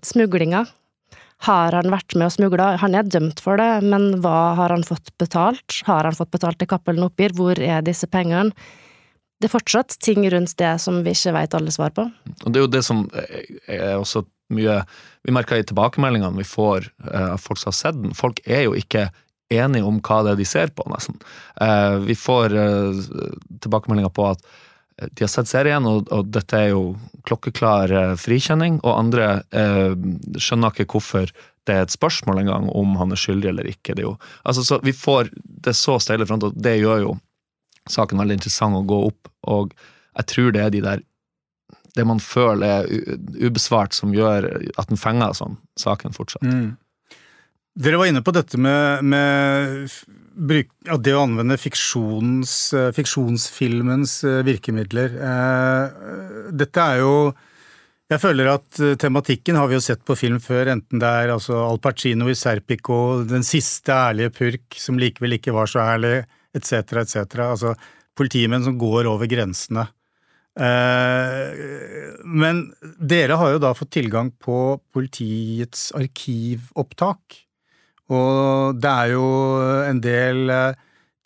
smuglinga. 0.06 0.66
Har 1.46 1.72
han 1.72 1.88
vært 1.92 2.14
med 2.18 2.28
og 2.28 2.34
smugla? 2.34 2.74
Han 2.82 2.94
er 2.94 3.08
dømt 3.08 3.40
for 3.40 3.56
det, 3.60 3.80
men 3.86 4.20
hva 4.20 4.52
har 4.58 4.74
han 4.74 4.84
fått 4.84 5.08
betalt? 5.18 5.80
Har 5.88 6.04
han 6.04 6.16
fått 6.16 6.34
betalt 6.34 6.60
det 6.60 6.68
Cappelen 6.68 7.06
oppgir? 7.06 7.32
Hvor 7.36 7.56
er 7.56 7.80
disse 7.86 8.08
pengene? 8.10 8.52
det 9.40 9.48
er 9.48 9.54
fortsatt 9.54 9.96
ting 10.04 10.26
rundt 10.32 10.52
det 10.60 10.74
som 10.82 11.00
vi 11.04 11.14
ikke 11.16 11.32
vet 11.32 11.56
alle 11.56 11.72
svar 11.72 11.94
på. 11.96 12.04
Og 12.44 12.52
det 12.52 12.60
er 12.60 12.66
jo 12.66 12.72
det 12.74 12.82
som 12.84 13.06
er 13.16 13.96
også 13.96 14.26
mye 14.50 14.80
Vi 15.22 15.32
merker 15.32 15.60
i 15.60 15.64
tilbakemeldingene 15.64 16.40
vi 16.40 16.44
får 16.48 16.88
av 17.06 17.36
uh, 17.36 17.40
folk 17.40 17.60
som 17.60 17.70
har 17.70 17.76
sett 17.78 17.98
den. 18.00 18.16
Folk 18.16 18.40
er 18.44 18.64
jo 18.66 18.72
ikke 18.74 19.06
enige 19.50 19.86
om 19.86 20.00
hva 20.04 20.22
det 20.24 20.34
er 20.34 20.40
de 20.40 20.48
ser 20.48 20.72
på, 20.74 20.86
nesten. 20.92 21.20
Uh, 21.60 22.00
vi 22.06 22.16
får 22.18 22.56
uh, 22.56 23.04
tilbakemeldinger 23.60 24.12
på 24.14 24.30
at 24.32 24.44
de 25.00 25.24
har 25.24 25.30
sett 25.32 25.48
serien, 25.48 25.86
og, 25.88 26.10
og 26.12 26.28
dette 26.28 26.58
er 26.58 26.74
jo 26.74 26.82
klokkeklar 27.24 28.18
frikjenning, 28.20 28.74
og 28.84 28.98
andre 28.98 29.30
skjønner 30.36 30.74
ikke 30.74 30.84
hvorfor 30.92 31.30
det 31.64 31.72
er 31.72 31.86
et 31.86 31.94
spørsmål 31.94 32.42
engang 32.42 32.66
om 32.68 32.98
han 33.00 33.14
er 33.14 33.20
skyldig 33.20 33.48
eller 33.48 33.70
ikke. 33.70 33.94
Det 33.96 34.04
jo, 34.04 34.18
altså, 34.44 34.64
så 34.66 34.76
vi 34.84 34.92
får 34.92 35.30
det 35.64 35.72
så 35.78 35.96
steile 36.04 36.28
front, 36.28 36.44
og 36.44 36.56
det 36.56 36.76
gjør 36.82 37.04
jo 37.06 37.14
saken 37.88 38.20
veldig 38.20 38.36
interessant 38.42 38.76
å 38.76 38.84
gå 38.84 39.00
opp, 39.08 39.32
og 39.48 39.72
jeg 40.18 40.28
tror 40.34 40.52
det 40.52 40.66
er 40.66 40.74
de 40.74 40.84
der 40.84 41.06
det 41.96 42.04
man 42.06 42.20
føler 42.22 42.84
er 42.84 43.16
ubesvart, 43.42 43.96
som 43.96 44.14
gjør 44.14 44.46
at 44.78 44.90
den 44.90 45.00
fenger 45.00 45.34
sånn, 45.34 45.56
saken 45.80 46.14
fortsatt. 46.14 46.46
Mm. 46.46 46.76
Dere 47.78 48.00
var 48.00 48.10
inne 48.10 48.22
på 48.26 48.32
dette 48.34 48.58
med, 48.58 49.04
med 49.06 49.86
ja, 50.88 50.96
det 50.98 51.14
å 51.14 51.22
anvende 51.22 51.58
fiksjons, 51.60 52.54
fiksjonsfilmens 52.96 54.16
eh, 54.26 54.40
virkemidler. 54.46 55.14
Eh, 55.14 56.50
dette 56.50 56.86
er 56.86 57.04
jo 57.04 57.14
jeg 58.10 58.18
føler 58.18 58.48
at 58.50 58.80
eh, 58.82 58.96
tematikken 58.98 59.58
har 59.58 59.68
vi 59.70 59.76
jo 59.76 59.84
sett 59.84 60.02
på 60.06 60.16
film 60.18 60.40
før, 60.42 60.72
enten 60.72 60.98
det 61.02 61.06
er 61.22 61.30
altså 61.30 61.60
Al 61.62 61.78
Pacino 61.82 62.26
i 62.30 62.34
Serpico, 62.34 63.22
den 63.22 63.46
siste 63.46 63.94
ærlige 63.94 64.32
purk 64.34 64.78
som 64.82 64.98
likevel 64.98 65.36
ikke 65.38 65.54
var 65.54 65.70
så 65.70 65.84
ærlig, 65.92 66.24
etc., 66.56 67.04
etc. 67.04 67.38
Altså 67.46 67.76
politimenn 68.18 68.66
som 68.66 68.78
går 68.80 69.06
over 69.06 69.30
grensene. 69.30 69.86
Eh, 70.58 71.60
men 72.26 72.64
dere 72.98 73.38
har 73.38 73.54
jo 73.54 73.62
da 73.62 73.70
fått 73.78 73.92
tilgang 74.00 74.32
på 74.42 74.80
politiets 74.90 75.92
arkivopptak. 75.94 77.38
Og 78.10 78.78
det 78.82 78.90
er 78.90 79.12
jo 79.14 79.26
en 79.86 80.00
del 80.02 80.50
eh, 80.50 80.78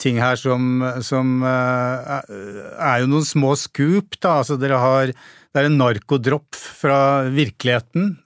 ting 0.03 0.21
her 0.21 0.37
som, 0.41 0.85
som 1.05 1.39
eh, 1.49 2.35
er 2.77 3.03
jo 3.03 3.11
noen 3.13 3.27
små 3.29 3.55
scoop, 3.59 4.19
da. 4.21 4.41
Altså 4.43 4.59
dere 4.61 4.81
har 4.83 5.15
Det 5.15 5.63
er 5.63 5.71
en 5.71 5.79
narkodropp 5.79 6.59
fra 6.59 7.31
virkeligheten. 7.31 8.17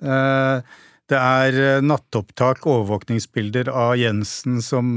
Det 1.08 1.18
er 1.18 1.82
nattopptak, 1.84 2.64
overvåkningsbilder 2.64 3.68
av 3.68 3.98
Jensen 4.00 4.62
som 4.64 4.96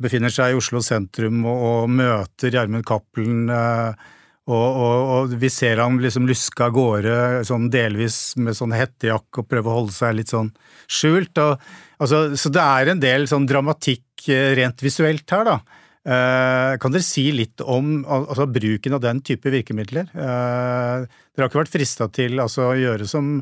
befinner 0.00 0.32
seg 0.32 0.52
i 0.52 0.58
Oslo 0.58 0.82
sentrum 0.84 1.44
og, 1.48 1.90
møter 1.92 2.54
Gjermund 2.54 2.86
Cappelen. 2.88 3.48
Eh, 3.50 4.12
og, 4.44 4.66
og, 4.76 4.98
og, 5.14 5.34
vi 5.40 5.48
ser 5.48 5.80
han 5.80 5.96
liksom 6.02 6.26
luske 6.28 6.66
av 6.66 6.74
gårde 6.76 7.44
sånn 7.48 7.70
delvis 7.72 8.34
med 8.36 8.56
sånn 8.56 8.74
hettejakke 8.76 9.40
og 9.40 9.48
prøve 9.48 9.70
å 9.70 9.78
holde 9.78 9.94
seg 9.96 10.18
litt 10.18 10.34
sånn 10.34 10.50
skjult. 10.84 11.40
Og, 11.40 11.62
altså, 11.96 12.26
så 12.36 12.52
det 12.52 12.64
er 12.64 12.92
en 12.92 13.00
del 13.00 13.24
sånn 13.30 13.48
dramatikk 13.48 14.28
eh, 14.28 14.52
rent 14.58 14.84
visuelt 14.84 15.24
her, 15.32 15.48
da. 15.48 15.56
Eh, 16.04 16.74
kan 16.76 16.92
dere 16.92 17.06
si 17.06 17.30
litt 17.32 17.64
om 17.64 18.02
altså, 18.04 18.44
bruken 18.52 18.98
av 18.98 19.00
den 19.06 19.22
type 19.24 19.48
virkemidler? 19.48 20.12
Eh, 20.12 21.06
dere 21.08 21.46
har 21.46 21.48
ikke 21.48 21.62
vært 21.62 21.72
frista 21.72 22.10
til 22.12 22.36
altså, 22.44 22.68
å 22.68 22.76
gjøre 22.76 23.08
som 23.08 23.38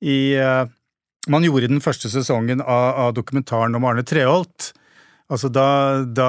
i 0.00 0.18
eh, 0.40 0.64
man 1.28 1.44
gjorde 1.44 1.68
i 1.68 1.74
den 1.74 1.84
første 1.84 2.08
sesongen 2.08 2.64
av, 2.64 2.88
av 3.04 3.14
dokumentaren 3.16 3.76
om 3.76 3.84
Arne 3.84 4.06
Treholt 4.08 4.72
Altså 5.26 5.48
da, 5.50 5.66
da 6.06 6.28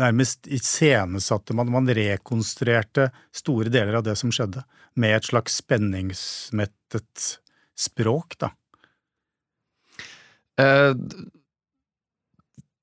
nærmest 0.00 0.46
iscenesatte 0.48 1.52
man, 1.56 1.68
man 1.72 1.90
rekonstruerte 1.92 3.10
store 3.34 3.68
deler 3.72 3.98
av 3.98 4.06
det 4.06 4.14
som 4.20 4.32
skjedde, 4.32 4.62
med 4.96 5.18
et 5.18 5.28
slags 5.28 5.58
spenningsmettet 5.60 7.26
språk, 7.76 8.38
da. 8.40 8.52
Eh, 10.60 10.94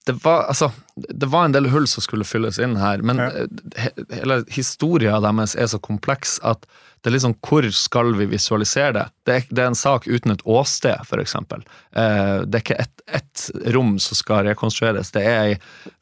det 0.05 0.15
var, 0.23 0.47
altså, 0.49 0.71
det 0.95 1.29
var 1.29 1.45
en 1.45 1.53
del 1.53 1.69
hull 1.69 1.85
som 1.89 2.01
skulle 2.01 2.25
fylles 2.25 2.57
inn 2.61 2.77
her, 2.81 3.01
men 3.05 3.17
Ja. 3.21 3.29
he, 3.77 3.89
hele 4.21 4.39
historia 4.49 5.19
deres 5.21 5.55
er 5.55 5.67
så 5.69 5.77
kompleks 5.81 6.39
at 6.41 6.65
det 6.99 7.09
er 7.09 7.13
litt 7.15 7.23
sånn, 7.23 7.37
hvor 7.47 7.65
skal 7.71 8.13
vi 8.19 8.25
visualisere 8.27 8.91
det? 8.97 9.05
Det 9.25 9.35
er, 9.35 9.43
det 9.49 9.63
er 9.63 9.69
en 9.71 9.77
sak 9.79 10.07
uten 10.07 10.33
et 10.33 10.41
åsted, 10.43 10.99
eksempel. 11.23 11.63
Eh, 11.95 12.41
det 12.43 12.59
er 12.59 12.63
ikke 12.65 12.81
ett 12.83 12.95
et 13.09 13.45
rom 13.73 13.95
som 13.97 14.17
skal 14.19 14.43
rekonstrueres, 14.45 15.09
det 15.15 15.23
er 15.25 15.39
ei 15.47 15.53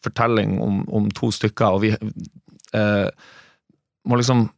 fortelling 0.04 0.58
om, 0.60 0.82
om 0.92 1.06
to 1.16 1.30
stykker, 1.32 1.78
og 1.78 1.86
vi 1.86 1.94
eh, 1.96 3.10
må 4.08 4.20
liksom 4.20 4.50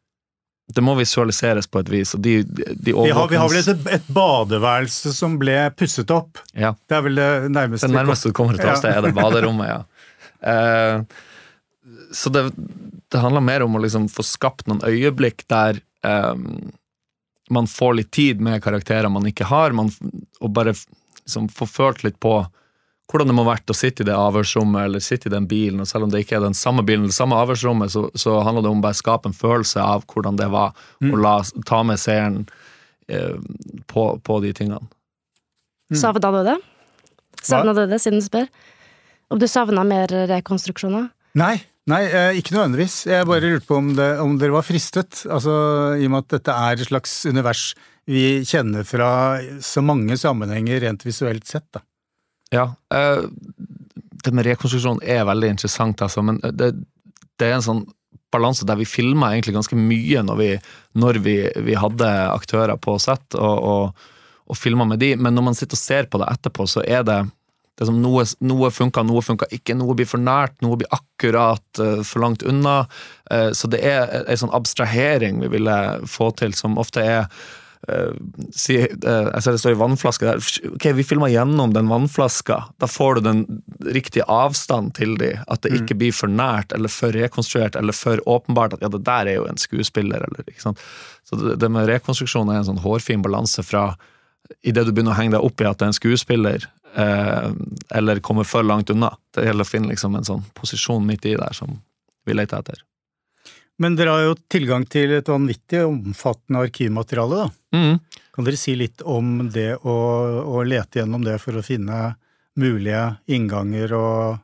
Det 0.69 0.81
må 0.85 0.93
visualiseres 0.97 1.65
på 1.67 1.79
et 1.81 1.89
vis, 1.89 2.11
de, 2.17 2.43
de 2.45 2.93
Vi 2.93 3.09
har, 3.09 3.27
vi 3.29 3.37
har 3.41 3.49
vel 3.49 3.57
et, 3.61 3.85
et 3.89 4.09
badeværelse 4.13 5.13
som 5.17 5.37
ble 5.41 5.55
pusset 5.77 6.09
opp. 6.13 6.37
ja. 6.53 6.75
Det 6.87 6.97
er 6.97 7.01
vel 7.07 7.15
det 7.17 7.29
nærmeste 7.53 7.87
Det 7.87 7.95
nærmeste 7.95 8.29
du 8.29 8.33
kommer 8.37 8.53
et 8.57 8.65
Ja. 8.65 8.73
åsted, 8.73 8.93
er 8.93 9.01
det 9.01 9.13
baderommet, 9.17 9.69
ja. 9.69 9.79
Uh, 10.45 11.03
så 12.19 12.29
det, 12.33 12.51
det 13.09 13.21
handler 13.21 13.41
mer 13.45 13.65
om 13.65 13.75
å 13.77 13.81
liksom 13.81 14.05
få 14.09 14.25
skapt 14.25 14.69
noen 14.69 14.81
øyeblikk 14.85 15.45
der 15.49 15.81
eh, 16.05 16.35
man 17.49 17.67
får 17.67 17.93
litt 17.97 18.11
tid 18.11 18.41
med 18.41 18.63
karakterer 18.63 19.09
man 19.09 19.25
ikke 19.25 19.47
har, 19.49 19.73
man, 19.75 19.91
og 20.39 20.53
bare 20.53 20.75
liksom 20.75 21.49
får 21.53 21.69
følt 21.71 22.03
litt 22.05 22.19
på 22.21 22.39
hvordan 23.09 23.31
det 23.31 23.33
må 23.33 23.41
ha 23.41 23.55
vært 23.55 23.71
å 23.73 23.77
sitte 23.77 24.03
i 24.03 24.07
det 24.07 24.13
avhørsrommet 24.13 24.83
eller 24.85 25.01
sitte 25.01 25.29
i 25.29 25.33
den 25.33 25.47
bilen. 25.49 25.81
og 25.81 25.87
Selv 25.89 26.05
om 26.05 26.11
det 26.13 26.21
ikke 26.21 26.37
er 26.37 26.43
den 26.45 26.57
samme 26.57 26.83
bilen 26.85 27.07
eller 27.07 27.15
samme 27.15 27.39
avhørsrommet, 27.41 27.89
så, 27.89 28.03
så 28.13 28.35
handler 28.45 28.67
det 28.67 28.69
om 28.69 28.83
bare 28.83 28.97
å 28.97 28.99
skape 28.99 29.31
en 29.31 29.37
følelse 29.37 29.81
av 29.81 30.05
hvordan 30.13 30.37
det 30.37 30.49
var, 30.53 30.77
å 31.01 31.17
la, 31.17 31.39
ta 31.65 31.81
med 31.81 31.97
seeren 31.97 32.43
eh, 33.09 33.33
på, 33.89 34.03
på 34.21 34.37
de 34.45 34.53
tingene. 34.53 34.85
Mm. 35.89 35.97
Savna 36.03 36.31
du 36.35 36.43
det? 36.45 36.59
Savna 37.41 37.73
du 37.73 37.81
det, 37.89 37.97
siden 38.03 38.21
du 38.21 38.27
spør? 38.27 38.45
Om 39.33 39.41
du 39.41 39.47
savna 39.49 39.81
mer 39.89 40.13
rekonstruksjoner? 40.29 41.09
Nei, 41.41 41.55
nei, 41.89 42.03
eh, 42.07 42.39
ikke 42.39 42.55
nødvendigvis. 42.55 43.01
Jeg 43.09 43.27
bare 43.29 43.45
lurte 43.45 43.67
på 43.69 43.79
om, 43.81 43.93
det, 43.97 44.09
om 44.23 44.37
dere 44.41 44.55
var 44.55 44.65
fristet. 44.67 45.23
Altså, 45.29 45.53
I 45.99 46.07
og 46.07 46.13
med 46.13 46.25
at 46.25 46.35
dette 46.37 46.55
er 46.55 46.77
et 46.77 46.89
slags 46.89 47.15
univers 47.29 47.71
vi 48.09 48.41
kjenner 48.47 48.85
fra 48.89 49.11
så 49.61 49.83
mange 49.85 50.17
sammenhenger 50.17 50.81
rent 50.81 51.05
visuelt 51.05 51.45
sett. 51.47 51.67
da. 51.73 51.83
Ja, 52.51 52.73
Øh, 52.93 53.29
det 54.23 54.33
med 54.33 54.45
rekonstruksjon 54.45 54.99
er 55.05 55.23
veldig 55.23 55.53
interessant, 55.53 56.01
altså, 56.01 56.21
men 56.25 56.39
det, 56.43 56.73
det 57.39 57.47
er 57.47 57.55
en 57.55 57.63
sånn 57.63 57.83
balanse 58.33 58.65
der 58.67 58.77
vi 58.77 58.87
filma 58.89 59.31
egentlig 59.33 59.55
ganske 59.55 59.77
mye 59.79 60.23
når 60.25 60.39
vi, 60.39 60.49
når 60.99 61.19
vi, 61.25 61.35
vi 61.65 61.77
hadde 61.79 62.09
aktører 62.33 62.75
på 62.81 62.97
sett 63.01 63.37
og, 63.37 63.63
og, 63.71 64.09
og 64.49 64.59
filma 64.59 64.85
med 64.89 64.99
de, 65.01 65.13
men 65.15 65.37
når 65.37 65.47
man 65.47 65.57
sitter 65.57 65.77
og 65.77 65.81
ser 65.81 66.09
på 66.11 66.21
det 66.21 66.29
etterpå, 66.33 66.67
så 66.69 66.83
er 66.85 67.05
det, 67.07 67.19
det 67.79 67.87
som 67.87 68.01
noe, 68.03 68.25
noe 68.43 68.71
funka, 68.75 69.05
noe 69.07 69.23
funka 69.23 69.47
ikke, 69.55 69.77
noe 69.79 69.95
blir 69.95 70.09
for 70.09 70.19
nært, 70.19 70.57
noe 70.65 70.81
blir 70.81 70.91
akkurat 70.95 71.79
eh, 71.79 72.01
for 72.03 72.25
langt 72.25 72.43
unna. 72.43 72.81
Eh, 73.31 73.49
så 73.55 73.71
det 73.71 73.79
er 73.87 74.19
en 74.25 74.43
sånn 74.43 74.53
abstrahering 74.55 75.39
vi 75.45 75.53
ville 75.55 75.79
få 76.09 76.33
til, 76.39 76.53
som 76.57 76.79
ofte 76.81 77.05
er 77.05 77.25
Eh, 77.87 78.11
si, 78.51 78.75
jeg 78.75 79.41
ser 79.43 79.55
det 79.55 79.61
står 79.61 79.73
i 79.73 79.79
vannflaske 79.79 80.27
der. 80.27 80.41
Ok, 80.73 80.89
vi 80.97 81.05
filmer 81.07 81.31
gjennom 81.31 81.73
den 81.73 81.87
vannflaska. 81.91 82.59
Da 82.81 82.89
får 82.91 83.17
du 83.17 83.21
den 83.29 83.41
riktige 83.95 84.27
avstand 84.29 84.93
til 84.99 85.15
de. 85.21 85.31
At 85.47 85.63
det 85.63 85.73
ikke 85.77 85.97
blir 86.01 86.15
for 86.15 86.31
nært 86.31 86.75
eller 86.75 86.91
for 86.91 87.15
rekonstruert 87.15 87.79
eller 87.79 87.95
for 87.95 88.21
åpenbart 88.29 88.75
at 88.75 88.83
ja, 88.83 88.91
det 88.91 89.05
der 89.07 89.31
er 89.31 89.39
jo 89.39 89.47
en 89.49 89.61
skuespiller. 89.61 90.27
Eller, 90.27 90.43
ikke 90.47 90.67
sant? 90.67 90.83
Så 91.29 91.39
det, 91.39 91.71
med 91.71 91.89
rekonstruksjon 91.89 92.51
er 92.51 92.61
en 92.61 92.71
sånn 92.73 92.83
hårfin 92.83 93.23
balanse 93.25 93.63
fra 93.65 93.93
idet 94.65 94.87
du 94.87 94.91
begynner 94.91 95.13
å 95.13 95.19
henge 95.19 95.35
deg 95.35 95.45
opp 95.45 95.61
i 95.61 95.67
at 95.69 95.79
det 95.79 95.85
er 95.85 95.91
en 95.91 95.97
skuespiller, 95.97 96.63
eller 96.95 98.19
kommer 98.19 98.43
for 98.43 98.63
langt 98.63 98.89
unna. 98.89 99.11
Det 99.35 99.45
gjelder 99.45 99.67
å 99.67 99.69
finne 99.69 99.91
liksom 99.91 100.15
en 100.17 100.27
sånn 100.27 100.45
posisjon 100.57 101.05
midt 101.05 101.27
i 101.29 101.35
der 101.39 101.53
som 101.55 101.77
vi 102.25 102.35
leter 102.35 102.63
etter. 102.63 102.81
Men 103.79 103.95
dere 103.95 104.11
har 104.11 104.25
jo 104.25 104.35
tilgang 104.51 104.83
til 104.91 105.13
et 105.15 105.29
vanvittig 105.31 105.85
omfattende 105.87 106.65
arkivmateriale, 106.65 107.45
da. 107.45 107.77
Mm. 107.77 108.25
Kan 108.35 108.47
dere 108.47 108.59
si 108.59 108.73
litt 108.75 109.01
om 109.07 109.47
det 109.53 109.77
å, 109.77 109.95
å 110.43 110.63
lete 110.67 110.99
gjennom 110.99 111.23
det 111.23 111.37
for 111.39 111.59
å 111.59 111.63
finne 111.63 111.99
mulige 112.59 113.05
innganger 113.31 113.93
og, 113.95 114.41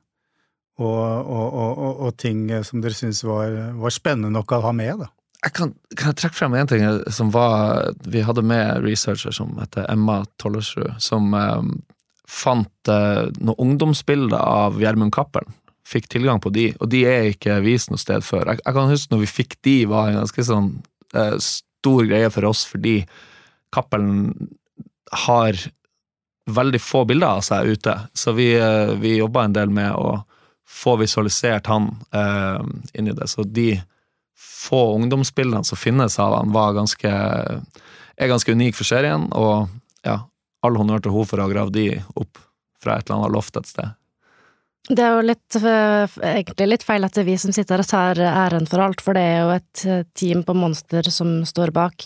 og, 0.80 1.04
og, 1.36 1.84
og, 1.92 2.16
ting 2.22 2.48
som 2.64 2.80
dere 2.84 2.96
syns 2.96 3.26
var, 3.28 3.76
var 3.76 3.92
spennende 3.92 4.32
nok 4.38 4.56
å 4.56 4.64
ha 4.70 4.72
med? 4.76 5.04
da? 5.04 5.12
jeg 5.46 5.54
kan, 5.54 5.74
kan 5.94 6.12
jeg 6.12 6.20
trekke 6.22 6.38
frem 6.40 6.56
en 6.58 6.70
ting 6.70 6.86
som 7.14 7.32
var 7.34 7.92
Vi 8.10 8.24
hadde 8.26 8.44
med 8.46 8.86
researcher 8.86 9.36
som 9.36 9.54
heter 9.60 9.86
Emma 9.92 10.24
Tollersrud, 10.42 10.96
som 11.04 11.34
eh, 11.38 11.62
fant 12.30 12.92
eh, 12.92 13.28
noen 13.40 13.62
ungdomsbilder 13.68 14.40
av 14.40 14.82
Gjermund 14.82 15.14
Cappelen. 15.16 15.54
Fikk 15.86 16.10
tilgang 16.10 16.42
på 16.42 16.50
de, 16.50 16.72
og 16.82 16.90
de 16.90 17.04
er 17.06 17.30
ikke 17.30 17.60
vist 17.62 17.92
noe 17.92 18.02
sted 18.02 18.26
før. 18.26 18.50
Jeg, 18.50 18.64
jeg 18.64 18.78
kan 18.78 18.90
huske 18.90 19.14
når 19.14 19.22
vi 19.22 19.32
fikk 19.32 19.58
de, 19.68 19.78
var 19.92 20.10
en 20.10 20.22
ganske 20.24 20.46
sånn 20.48 20.70
eh, 21.14 21.36
stor 21.42 22.08
greie 22.10 22.32
for 22.34 22.50
oss, 22.50 22.66
fordi 22.70 23.00
Cappelen 23.76 24.32
har 25.26 25.60
veldig 26.46 26.82
få 26.82 27.04
bilder 27.10 27.38
av 27.38 27.44
seg 27.46 27.76
ute. 27.76 27.94
Så 28.14 28.34
vi, 28.38 28.54
eh, 28.58 28.94
vi 29.02 29.18
jobba 29.18 29.46
en 29.46 29.54
del 29.54 29.70
med 29.74 29.94
å 29.94 30.24
få 30.66 30.96
visualisert 30.98 31.70
han 31.70 31.92
eh, 32.14 32.62
inni 32.98 33.14
det. 33.14 33.28
Så 33.30 33.44
de 33.44 33.76
få 34.66 34.96
ungdomsbildene 34.96 35.64
som 35.64 35.78
finnes 35.78 36.20
av 36.20 36.38
han, 36.40 36.54
var 36.54 36.74
ganske, 36.74 37.12
er 38.18 38.32
ganske 38.32 38.52
unik 38.52 38.78
for 38.78 38.88
serien, 38.88 39.28
og 39.34 39.70
ja, 40.06 40.24
all 40.66 40.80
honnør 40.80 41.04
til 41.04 41.16
henne 41.16 41.30
for 41.30 41.42
å 41.42 41.48
ha 41.48 41.54
gravd 41.54 41.78
de 41.78 41.86
opp 42.16 42.42
fra 42.82 42.98
et 42.98 43.08
eller 43.08 43.22
annet 43.22 43.36
loft 43.36 43.60
et 43.60 43.70
sted. 43.70 43.94
Det 44.86 45.02
er 45.02 45.16
jo 45.18 45.22
litt, 45.26 45.56
eh, 45.58 46.16
egentlig 46.36 46.68
litt 46.70 46.84
feil 46.86 47.08
at 47.08 47.16
det 47.16 47.24
er 47.24 47.30
vi 47.32 47.38
som 47.42 47.54
sitter 47.56 47.82
og 47.82 47.90
tar 47.90 48.20
æren 48.22 48.68
for 48.70 48.84
alt, 48.86 49.02
for 49.02 49.18
det 49.18 49.24
er 49.26 49.40
jo 49.40 49.54
et 49.56 49.86
eh, 49.86 50.04
team 50.14 50.44
på 50.46 50.54
Monster 50.54 51.10
som 51.10 51.40
står 51.46 51.74
bak. 51.74 52.06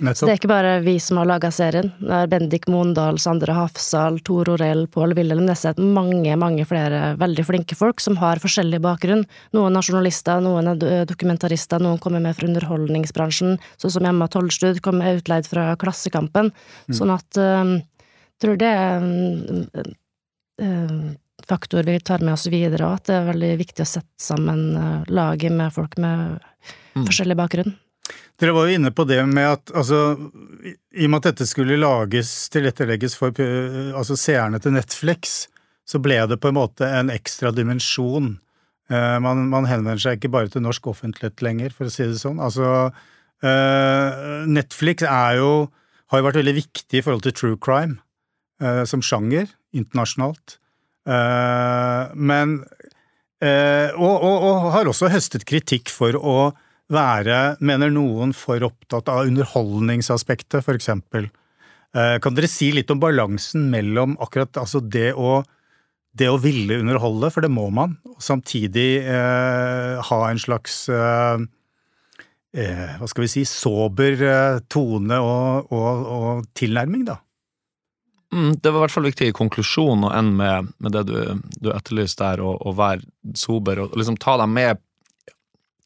Så 0.00 0.26
det 0.26 0.32
er 0.32 0.38
ikke 0.38 0.50
bare 0.50 0.72
vi 0.84 0.94
som 1.02 1.18
har 1.20 1.28
laga 1.28 1.50
serien. 1.52 1.90
Det 2.00 2.16
er 2.16 2.28
Bendik 2.32 2.66
Mondal, 2.72 3.18
Sandre 3.20 3.52
Hafsal, 3.56 4.18
Tor 4.24 4.48
Orell, 4.54 4.86
Pål 4.88 5.14
Wilhelm 5.18 5.44
Nesset, 5.48 5.78
mange, 5.80 6.32
mange 6.40 6.64
flere 6.68 7.14
veldig 7.20 7.44
flinke 7.48 7.76
folk 7.76 8.00
som 8.00 8.16
har 8.20 8.40
forskjellig 8.42 8.80
bakgrunn. 8.84 9.26
Noen 9.56 9.76
er 9.76 9.86
journalister, 9.86 10.40
noen 10.44 10.72
er 10.72 11.04
dokumentarister, 11.08 11.82
noen 11.84 12.00
kommer 12.02 12.22
med 12.24 12.38
fra 12.38 12.48
underholdningsbransjen, 12.48 13.58
sånn 13.80 13.94
som 13.96 14.08
Emma 14.08 14.28
Tollstud 14.32 14.80
kom 14.84 15.02
utleid 15.04 15.48
fra 15.50 15.70
Klassekampen. 15.80 16.52
Sånn 16.88 17.12
at 17.14 17.36
jeg 17.36 17.82
tror 18.40 18.56
det 18.60 18.70
er 18.72 18.94
en 18.96 19.66
um, 20.64 21.00
faktor 21.44 21.84
vi 21.84 21.98
tar 22.00 22.24
med 22.24 22.38
oss 22.38 22.46
videre, 22.48 22.88
og 22.88 23.00
at 23.00 23.10
det 23.10 23.18
er 23.18 23.28
veldig 23.34 23.52
viktig 23.60 23.84
å 23.84 23.90
sette 23.98 24.24
sammen 24.24 24.64
uh, 24.76 25.08
laget 25.12 25.52
med 25.52 25.76
folk 25.76 25.98
med 26.00 26.40
Mm. 26.96 27.06
forskjellig 27.06 27.36
bakgrunn. 27.38 27.74
Dere 28.40 28.54
var 28.56 28.68
jo 28.68 28.76
inne 28.78 28.92
på 28.96 29.04
det 29.08 29.20
med 29.28 29.46
at 29.46 29.72
altså, 29.76 30.14
i 30.64 31.04
og 31.04 31.10
med 31.12 31.18
at 31.20 31.30
dette 31.32 31.48
skulle 31.48 31.76
lages, 31.80 32.30
tilrettelegges 32.52 33.16
for 33.20 33.36
altså, 33.36 34.16
seerne 34.16 34.60
til 34.62 34.74
Netflix, 34.76 35.42
så 35.84 36.00
ble 36.02 36.20
det 36.30 36.38
på 36.40 36.50
en 36.50 36.58
måte 36.60 36.86
en 36.86 37.10
ekstra 37.12 37.52
dimensjon. 37.54 38.36
Eh, 38.90 39.16
man, 39.22 39.44
man 39.52 39.68
henvender 39.68 40.02
seg 40.02 40.18
ikke 40.18 40.32
bare 40.34 40.50
til 40.52 40.64
norsk 40.64 40.90
offentlighet 40.92 41.42
lenger, 41.44 41.74
for 41.74 41.88
å 41.88 41.94
si 41.94 42.06
det 42.06 42.20
sånn. 42.22 42.40
Altså, 42.42 42.90
eh, 43.44 44.46
Netflix 44.50 45.06
jo, 45.38 45.50
har 46.10 46.22
jo 46.22 46.26
vært 46.26 46.40
veldig 46.40 46.56
viktig 46.58 47.00
i 47.00 47.04
forhold 47.04 47.26
til 47.26 47.36
true 47.36 47.60
crime 47.62 47.98
eh, 48.62 48.82
som 48.88 49.02
sjanger 49.04 49.50
internasjonalt. 49.76 50.58
Eh, 51.08 52.16
men 52.18 52.58
eh, 53.42 53.94
og, 53.94 54.16
og, 54.16 54.48
og 54.50 54.72
har 54.74 54.90
også 54.90 55.10
høstet 55.12 55.46
kritikk 55.48 55.92
for 55.92 56.18
å 56.18 56.36
være, 56.90 57.38
mener 57.62 57.92
noen, 57.94 58.34
for 58.36 58.62
opptatt 58.66 59.08
av 59.12 59.28
underholdningsaspektet, 59.30 60.66
eksempel. 60.74 61.30
Eh, 61.94 62.18
Kan 62.22 62.36
dere 62.36 62.50
si 62.50 62.72
litt 62.74 62.90
om 62.90 63.00
balansen 63.02 63.70
mellom 63.72 64.16
akkurat 64.22 64.60
altså 64.60 64.82
det 64.82 65.12
å 65.14 65.40
det 66.10 66.26
å 66.26 66.40
ville 66.42 66.80
underholde, 66.82 67.30
for 67.30 67.44
det 67.44 67.52
må 67.54 67.68
man, 67.70 67.92
og 68.02 68.18
samtidig 68.24 68.98
eh, 69.06 70.00
ha 70.02 70.20
en 70.26 70.40
slags 70.42 70.88
eh, 70.90 71.44
eh, 72.58 72.96
hva 72.98 73.08
skal 73.10 73.26
vi 73.26 73.30
si, 73.30 73.44
sober 73.46 74.24
eh, 74.26 74.58
tone 74.66 75.20
og, 75.22 75.70
og, 75.70 76.06
og 76.16 76.48
tilnærming, 76.58 77.06
da. 77.12 77.20
Mm, 78.34 78.58
det 78.62 78.70
var 78.70 78.80
i 78.80 78.82
hvert 78.84 78.94
fall 78.94 79.08
viktig 79.08 79.30
i 79.30 79.34
konklusjonen 79.34 80.06
å 80.06 80.12
ende 80.14 80.36
med, 80.38 80.74
med 80.82 80.94
det 80.94 81.04
du, 81.08 81.16
du 81.62 81.70
etterlyste 81.74 82.26
der, 82.26 82.42
å 82.42 82.74
være 82.78 83.06
sober 83.38 83.84
og 83.84 83.96
liksom 83.98 84.18
ta 84.22 84.36
deg 84.42 84.50
med 84.50 84.82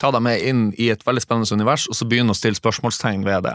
ta 0.04 0.10
deg 0.12 0.24
med 0.24 0.42
inn 0.44 0.64
i 0.80 0.90
et 0.92 1.04
veldig 1.06 1.22
spennende 1.24 1.56
univers, 1.56 1.86
og 1.88 1.96
så 1.96 2.06
begynne 2.08 2.34
å 2.34 2.38
stille 2.38 2.58
spørsmålstegn 2.58 3.24
ved 3.24 3.46
det. 3.46 3.54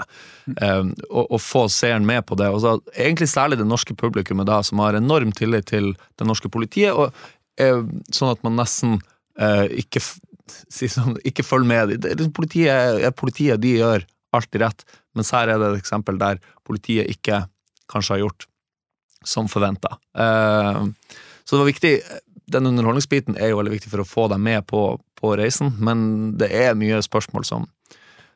Um, 0.57 0.93
og, 1.09 1.27
og 1.27 1.41
få 1.43 1.65
seeren 1.73 2.07
med 2.09 2.25
på 2.29 2.37
det. 2.39 2.49
Og 2.53 2.63
så, 2.63 2.75
egentlig 2.95 3.29
særlig 3.29 3.59
det 3.59 3.67
norske 3.69 3.95
publikummet 3.97 4.49
da, 4.49 4.61
som 4.65 4.81
har 4.83 4.97
enorm 4.97 5.33
tillit 5.35 5.69
til 5.69 5.91
det 5.93 6.27
norske 6.27 6.51
politiet, 6.51 6.95
og 6.95 7.13
uh, 7.61 7.83
sånn 8.15 8.33
at 8.33 8.41
man 8.47 8.57
nesten 8.59 8.97
uh, 8.97 9.67
ikke, 9.69 10.01
si 10.75 10.89
sånn, 10.91 11.19
ikke 11.27 11.45
følger 11.45 11.69
med. 11.69 11.95
Det, 12.01 12.17
det, 12.17 12.31
politiet, 12.35 13.05
er 13.05 13.15
politiet 13.15 13.61
de 13.61 13.77
gjør 13.77 14.07
alltid 14.35 14.65
rett, 14.65 14.85
mens 15.17 15.33
her 15.33 15.49
er 15.49 15.61
det 15.61 15.73
et 15.73 15.83
eksempel 15.83 16.19
der 16.21 16.41
politiet 16.67 17.09
ikke 17.13 17.43
kanskje 17.89 18.17
har 18.17 18.25
gjort 18.27 18.49
som 19.27 19.49
forventa. 19.51 19.97
Uh, 20.17 20.87
så 21.43 21.55
det 21.55 21.63
var 21.63 21.69
viktig 21.71 21.93
Den 22.53 22.69
underholdningsbiten 22.69 23.37
er 23.37 23.51
jo 23.51 23.59
veldig 23.59 23.75
viktig 23.75 23.91
for 23.91 24.03
å 24.03 24.07
få 24.07 24.27
deg 24.31 24.41
med 24.41 24.65
på, 24.69 24.83
på 25.19 25.35
reisen, 25.39 25.73
men 25.79 26.33
det 26.39 26.49
er 26.55 26.77
mye 26.79 27.01
spørsmål 27.05 27.45
som, 27.47 27.67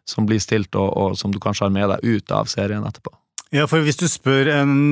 som 0.10 0.28
blir 0.30 0.42
stilt, 0.44 0.76
og, 0.76 0.90
og, 0.94 1.18
som 1.20 1.34
du 1.34 1.42
kanskje 1.44 1.68
har 1.68 1.76
med 1.76 1.90
deg 1.94 2.06
ut 2.06 2.34
av 2.36 2.50
serien 2.52 2.86
etterpå. 2.88 3.14
Ja, 3.54 3.68
for 3.70 3.86
hvis 3.86 4.00
du 4.02 4.08
spør 4.10 4.50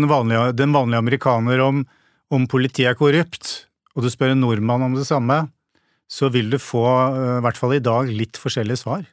vanlig, 0.09 0.41
den 0.57 0.75
vanlige 0.75 1.01
amerikaner 1.01 1.63
om, 1.65 1.85
om 2.29 2.45
politiet 2.49 2.91
er 2.91 2.99
korrupt, 2.99 3.65
og 3.95 4.05
du 4.05 4.11
spør 4.13 4.35
en 4.35 4.43
nordmann 4.43 4.85
om 4.85 4.93
det 4.97 5.07
samme, 5.09 5.43
så 6.11 6.29
vil 6.31 6.51
du 6.51 6.59
få, 6.59 6.85
eh, 7.15 7.37
i 7.39 7.43
hvert 7.45 7.59
fall 7.59 7.75
i 7.77 7.83
dag, 7.83 8.09
litt 8.11 8.39
forskjellige 8.39 8.83
svar. 8.83 9.05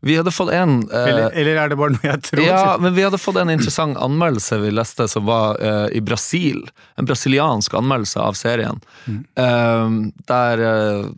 Vi 0.00 0.16
hadde 0.16 0.30
fått 0.30 0.50
en 0.54 0.90
eh, 0.90 1.08
eller, 1.08 1.30
eller, 1.30 1.56
er 1.56 1.70
det 1.70 1.78
bare 1.78 1.94
noe 1.94 2.06
jeg 2.06 2.22
tror? 2.28 2.42
Ja, 2.46 2.76
men 2.80 2.94
vi 2.94 3.04
hadde 3.04 3.18
fått 3.20 3.38
en 3.40 3.50
interessant 3.52 3.98
anmeldelse 4.00 4.60
vi 4.62 4.70
leste, 4.72 5.08
som 5.10 5.26
var 5.28 5.58
uh, 5.62 5.88
i 5.94 6.00
Brasil. 6.04 6.62
En 7.00 7.08
brasiliansk 7.08 7.74
anmeldelse 7.78 8.22
av 8.22 8.38
serien. 8.38 8.80
Mm. 9.06 9.20
Uh, 9.40 10.22
der 10.30 10.62
uh, 10.62 11.10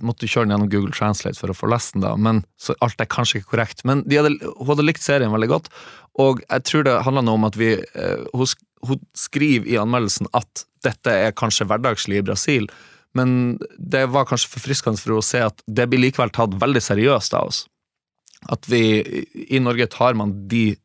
måtte 0.00 0.24
du 0.24 0.32
kjøre 0.32 0.48
den 0.48 0.56
gjennom 0.56 0.72
Google 0.72 0.96
Translate 0.96 1.38
for 1.38 1.52
å 1.52 1.56
få 1.56 1.70
lest 1.72 1.94
den, 1.96 2.06
da, 2.06 2.14
men 2.16 2.42
så 2.60 2.76
alt 2.84 3.00
er 3.00 3.10
kanskje 3.12 3.42
ikke 3.42 3.54
korrekt. 3.54 3.84
Men 3.88 4.04
hadde, 4.08 4.38
hun 4.40 4.72
hadde 4.72 4.88
likt 4.88 5.04
serien 5.04 5.34
veldig 5.34 5.52
godt, 5.52 5.72
og 6.18 6.42
jeg 6.48 6.66
tror 6.66 6.88
det 6.88 7.00
handla 7.06 7.22
om 7.30 7.46
at 7.46 7.54
vi 7.60 7.76
hun, 7.78 8.48
hun 8.88 9.02
skriver 9.14 9.68
i 9.70 9.76
anmeldelsen 9.78 10.26
at 10.34 10.64
dette 10.82 11.12
er 11.12 11.36
kanskje 11.36 11.66
hverdagslig 11.68 12.18
i 12.18 12.24
Brasil. 12.26 12.66
Men 13.16 13.58
det 13.78 14.06
var 14.12 14.28
kanskje 14.28 14.52
forfriskende 14.52 15.00
for 15.00 15.16
å 15.16 15.24
se 15.24 15.40
at 15.46 15.62
det 15.66 15.88
blir 15.90 16.02
likevel 16.02 16.32
tatt 16.34 16.56
veldig 16.60 16.82
seriøst 16.84 17.36
av 17.38 17.52
oss. 17.52 17.62
At 18.52 18.68
vi 18.70 18.82
i 19.48 19.60
Norge 19.62 19.88
tar 19.90 20.18
man 20.18 20.34
de 20.50 20.76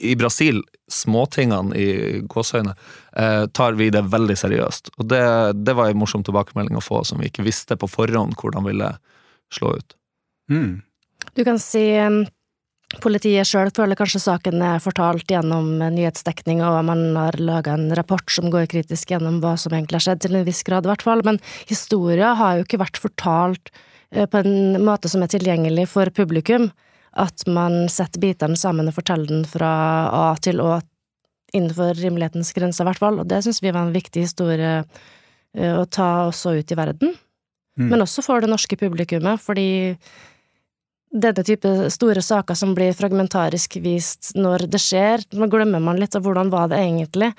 I 0.00 0.14
Brasil, 0.16 0.62
småtingene 0.88 1.76
i 1.76 2.20
gåseøyne, 2.24 2.72
eh, 3.20 3.42
tar 3.52 3.74
vi 3.76 3.90
det 3.92 4.00
veldig 4.08 4.36
seriøst. 4.40 4.94
Og 4.96 5.08
det, 5.12 5.24
det 5.60 5.74
var 5.76 5.90
en 5.90 6.00
morsom 6.00 6.24
tilbakemelding 6.24 6.78
å 6.78 6.84
få, 6.84 7.02
som 7.04 7.20
vi 7.20 7.28
ikke 7.28 7.44
visste 7.44 7.76
på 7.76 7.88
forhånd 7.90 8.32
hvordan 8.40 8.64
ville 8.64 8.88
slå 9.52 9.74
ut. 9.76 9.92
Mm. 10.48 10.80
Du 11.36 11.44
kan 11.44 11.60
si 11.60 11.84
Politiet 12.98 13.46
sjøl 13.46 13.68
føler 13.70 13.94
kanskje 13.94 14.18
saken 14.18 14.62
er 14.66 14.80
fortalt 14.82 15.30
gjennom 15.30 15.76
nyhetsdekning, 15.94 16.58
og 16.66 16.80
man 16.88 17.04
har 17.14 17.38
laga 17.38 17.76
en 17.76 17.92
rapport 17.94 18.26
som 18.34 18.50
går 18.50 18.66
kritisk 18.72 19.12
gjennom 19.12 19.38
hva 19.44 19.54
som 19.60 19.76
egentlig 19.76 20.00
har 20.00 20.06
skjedd, 20.08 20.22
til 20.24 20.34
en 20.34 20.46
viss 20.48 20.64
grad 20.66 20.88
i 20.88 20.90
hvert 20.90 21.04
fall, 21.06 21.22
men 21.26 21.38
historia 21.70 22.32
har 22.40 22.58
jo 22.58 22.66
ikke 22.66 22.80
vært 22.82 22.98
fortalt 22.98 23.70
eh, 24.10 24.26
på 24.26 24.42
en 24.42 24.82
måte 24.82 25.10
som 25.12 25.22
er 25.22 25.30
tilgjengelig 25.30 25.86
for 25.92 26.10
publikum. 26.16 26.72
At 27.14 27.46
man 27.50 27.88
setter 27.90 28.22
bitene 28.22 28.58
sammen 28.58 28.90
og 28.90 28.94
forteller 28.94 29.30
den 29.30 29.46
fra 29.48 29.70
A 30.14 30.26
til 30.42 30.62
Å 30.62 30.76
innenfor 31.54 31.96
rimelighetens 31.98 32.52
grenser, 32.54 32.84
i 32.84 32.90
hvert 32.90 33.02
fall, 33.02 33.22
og 33.22 33.30
det 33.30 33.40
syns 33.42 33.62
vi 33.62 33.72
var 33.74 33.86
en 33.86 33.94
viktig 33.94 34.26
historie 34.26 34.80
eh, 34.82 35.74
å 35.78 35.86
ta 35.86 36.26
også 36.26 36.56
ut 36.58 36.74
i 36.74 36.78
verden. 36.78 37.14
Mm. 37.78 37.86
Men 37.92 38.02
også 38.02 38.22
for 38.26 38.42
det 38.42 38.50
norske 38.50 38.78
publikummet, 38.78 39.42
fordi 39.42 39.70
denne 41.10 41.42
type 41.46 41.90
store 41.90 42.22
saker 42.22 42.54
som 42.54 42.74
blir 42.76 42.94
fragmentarisk 42.94 43.76
vist 43.82 44.32
når 44.38 44.68
det 44.70 44.80
skjer, 44.82 45.24
Man 45.34 45.50
glemmer 45.50 45.82
man 45.82 45.98
litt 45.98 46.14
av 46.14 46.22
hvordan 46.22 46.52
var 46.52 46.70
det 46.70 46.78
egentlig, 46.78 47.32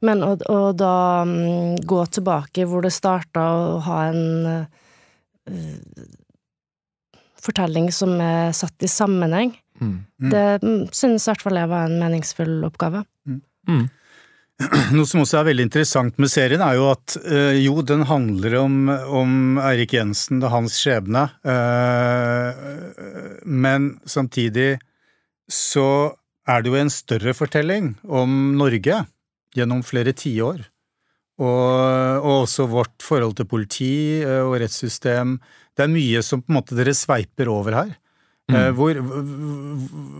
men 0.00 0.22
å, 0.24 0.34
å 0.48 0.72
da 0.72 1.24
um, 1.26 1.76
gå 1.76 2.00
tilbake 2.06 2.64
hvor 2.68 2.86
det 2.86 2.94
starta, 2.94 3.44
og 3.44 3.82
ha 3.88 3.98
en 4.08 4.48
uh, 4.48 6.06
fortelling 7.42 7.92
som 7.92 8.16
er 8.20 8.52
satt 8.56 8.82
i 8.82 8.90
sammenheng, 8.90 9.52
mm. 9.80 9.94
Mm. 10.22 10.30
det 10.32 10.46
mm, 10.64 10.82
synes 10.92 11.26
i 11.26 11.32
hvert 11.32 11.44
fall 11.44 11.60
jeg 11.60 11.70
var 11.70 11.88
en 11.88 12.00
meningsfull 12.00 12.58
oppgave. 12.68 13.04
Mm. 13.28 13.88
Noe 14.96 15.06
som 15.06 15.22
også 15.22 15.38
er 15.38 15.50
veldig 15.52 15.68
interessant 15.68 16.16
med 16.18 16.30
serien, 16.32 16.62
er 16.64 16.78
jo 16.78 16.88
at 16.90 17.14
øh, 17.22 17.54
jo, 17.62 17.78
den 17.86 18.02
handler 18.08 18.56
om, 18.58 18.88
om 18.90 19.60
Eirik 19.62 19.94
Jensen, 19.94 20.40
er 20.42 20.50
hans 20.50 20.80
skjebne, 20.80 21.28
øh, 21.46 22.48
men 23.46 23.92
samtidig 24.02 24.80
så 25.46 26.10
er 26.48 26.64
det 26.64 26.72
jo 26.72 26.80
en 26.80 26.90
større 26.90 27.36
fortelling 27.38 27.92
om 28.02 28.34
Norge 28.58 29.04
gjennom 29.54 29.84
flere 29.86 30.16
tiår. 30.16 30.66
Og, 31.38 31.70
og 32.18 32.32
også 32.48 32.66
vårt 32.66 32.98
forhold 33.04 33.36
til 33.38 33.46
politi 33.46 33.94
øh, 34.26 34.42
og 34.48 34.56
rettssystem. 34.58 35.36
Det 35.70 35.84
er 35.84 35.92
mye 35.92 36.22
som 36.26 36.42
på 36.42 36.50
en 36.50 36.58
måte 36.58 36.74
dere 36.74 36.96
sveiper 36.98 37.46
over 37.52 37.76
her. 37.78 37.92
Mm. 38.48 38.56
Eh, 38.56 38.68
hvor, 38.72 38.98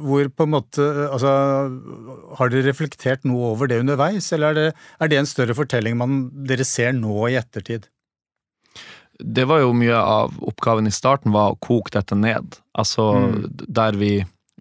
hvor, 0.05 0.27
på 0.37 0.45
en 0.45 0.51
måte 0.53 0.85
Altså, 1.07 1.31
har 2.37 2.51
dere 2.53 2.67
reflektert 2.67 3.23
noe 3.25 3.55
over 3.55 3.71
det 3.71 3.81
underveis, 3.81 4.29
eller 4.37 4.51
er 4.51 4.59
det, 4.59 4.67
er 5.01 5.11
det 5.11 5.21
en 5.23 5.31
større 5.31 5.57
fortelling 5.57 5.97
man, 5.97 6.27
dere 6.49 6.67
ser 6.69 6.93
nå 6.97 7.15
i 7.31 7.39
ettertid? 7.41 7.89
Det 9.19 9.47
var 9.51 9.65
jo 9.65 9.73
mye 9.75 9.97
av 9.99 10.37
oppgaven 10.47 10.87
i 10.87 10.95
starten, 10.95 11.33
var 11.35 11.55
å 11.55 11.59
koke 11.65 11.91
dette 11.97 12.15
ned. 12.15 12.61
Altså, 12.79 13.09
mm. 13.19 13.39
der 13.81 13.97
vi, 13.99 14.13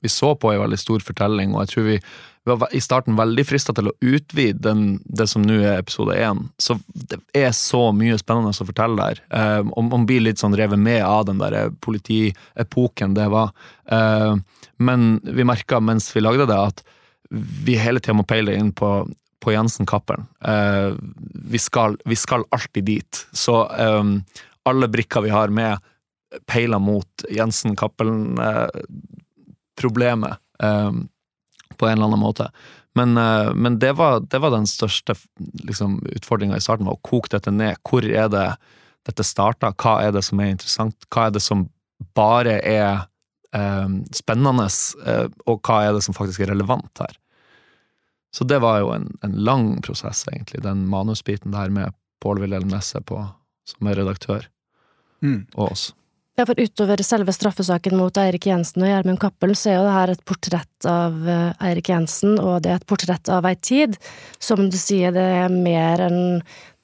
vi 0.08 0.16
så 0.16 0.34
på 0.40 0.54
en 0.54 0.64
veldig 0.64 0.80
stor 0.82 1.06
fortelling, 1.06 1.54
og 1.54 1.66
jeg 1.66 1.74
tror 1.74 1.88
vi 1.92 2.00
var 2.56 2.72
i 2.72 2.82
starten 2.82 3.18
veldig 3.18 3.44
frista 3.48 3.74
til 3.76 3.90
å 3.90 3.96
utvide 4.00 4.62
den, 4.64 5.00
det 5.04 5.28
som 5.30 5.44
nå 5.44 5.60
er 5.60 5.82
episode 5.82 6.16
én. 6.16 6.46
Så 6.62 6.78
det 6.88 7.20
er 7.36 7.52
så 7.56 7.92
mye 7.96 8.18
spennende 8.20 8.54
å 8.54 8.68
fortelle 8.68 8.96
der. 9.02 9.18
Eh, 9.36 9.64
og 9.68 9.84
man 9.90 10.06
blir 10.08 10.24
litt 10.24 10.40
sånn 10.42 10.56
revet 10.58 10.80
med 10.80 11.04
av 11.04 11.26
den 11.28 11.42
der 11.42 11.72
politiepoken 11.84 13.18
det 13.18 13.28
var. 13.34 13.52
Eh, 13.92 14.34
men 14.78 15.20
vi 15.24 15.48
merka 15.48 15.82
mens 15.84 16.16
vi 16.16 16.24
lagde 16.24 16.48
det, 16.50 16.58
at 16.58 16.84
vi 17.30 17.76
hele 17.80 18.00
tida 18.00 18.16
må 18.16 18.24
peile 18.28 18.56
inn 18.56 18.72
på, 18.76 18.90
på 19.44 19.52
Jensen-Cappelen. 19.52 20.26
Eh, 20.40 20.92
vi, 21.52 21.60
vi, 21.60 22.16
skal 22.16 22.48
alltid 22.56 22.84
dit. 22.88 23.28
Så 23.36 23.68
um, 23.76 24.24
alle 24.68 24.88
brikker 24.92 25.22
vi 25.26 25.36
har 25.36 25.50
med, 25.52 25.78
peiler 26.48 26.80
mot 26.84 27.08
Jensen-Cappelen-problemet. 27.32 29.17
Uh, 29.84 30.36
um, 30.60 31.08
på 31.78 31.88
en 31.88 31.98
eller 31.98 32.06
annen 32.06 32.20
måte. 32.20 32.50
Men, 32.98 33.18
uh, 33.18 33.54
men 33.54 33.80
det, 33.80 33.94
var, 33.94 34.20
det, 34.20 34.40
var, 34.40 34.52
den 34.52 34.68
største 34.68 35.16
liksom, 35.64 36.00
utfordringa 36.16 36.58
i 36.58 36.64
starten, 36.64 36.88
var 36.88 36.98
å 36.98 37.06
koke 37.06 37.30
dette 37.36 37.54
ned. 37.54 37.78
Hvor 37.86 38.06
er 38.06 38.32
det 38.34 38.48
dette 39.08 39.26
starta? 39.26 39.74
Hva 39.78 40.00
er 40.08 40.16
det 40.16 40.24
som 40.26 40.42
er 40.42 40.56
interessant? 40.56 41.08
Hva 41.14 41.28
er 41.28 41.38
det 41.38 41.44
som 41.46 41.68
bare 42.18 42.58
er 42.66 43.06
um, 43.54 44.02
spennende, 44.16 44.68
uh, 45.06 45.28
og 45.46 45.62
hva 45.62 45.84
er 45.86 45.98
det 45.98 46.04
som 46.08 46.18
faktisk 46.18 46.46
er 46.46 46.54
relevant 46.56 47.04
her? 47.04 47.20
Så 48.34 48.46
det 48.46 48.60
var 48.62 48.82
jo 48.84 48.92
en, 48.94 49.08
en 49.26 49.38
lang 49.48 49.70
prosess, 49.82 50.26
egentlig, 50.30 50.62
den 50.66 50.86
manusbiten 50.90 51.54
der 51.56 51.72
med 51.74 51.96
Pål 52.22 52.42
Wilhelm 52.44 52.70
Nesse 52.70 53.02
på, 53.02 53.22
som 53.70 53.90
er 53.90 53.98
redaktør, 54.02 54.50
mm. 55.24 55.40
og 55.56 55.72
oss. 55.72 55.88
Ja, 56.38 56.46
for 56.46 56.60
utover 56.60 57.02
selve 57.02 57.34
straffesaken 57.34 57.96
mot 57.98 58.18
Eirik 58.22 58.46
Jensen 58.46 58.84
og 58.86 58.92
Gjermund 58.92 59.18
Cappelen, 59.18 59.58
så 59.58 59.72
er 59.72 59.78
jo 59.80 59.86
det 59.88 59.94
her 59.96 60.12
et 60.14 60.20
portrett 60.30 60.86
av 60.86 61.16
eh, 61.34 61.64
Eirik 61.66 61.90
Jensen, 61.90 62.36
og 62.38 62.60
det 62.62 62.70
er 62.70 62.78
et 62.78 62.86
portrett 62.86 63.32
av 63.34 63.48
ei 63.50 63.56
tid. 63.58 63.98
Som 64.38 64.68
du 64.70 64.78
sier, 64.78 65.16
det 65.16 65.24
er 65.40 65.50
mer 65.50 66.04
enn 66.06 66.22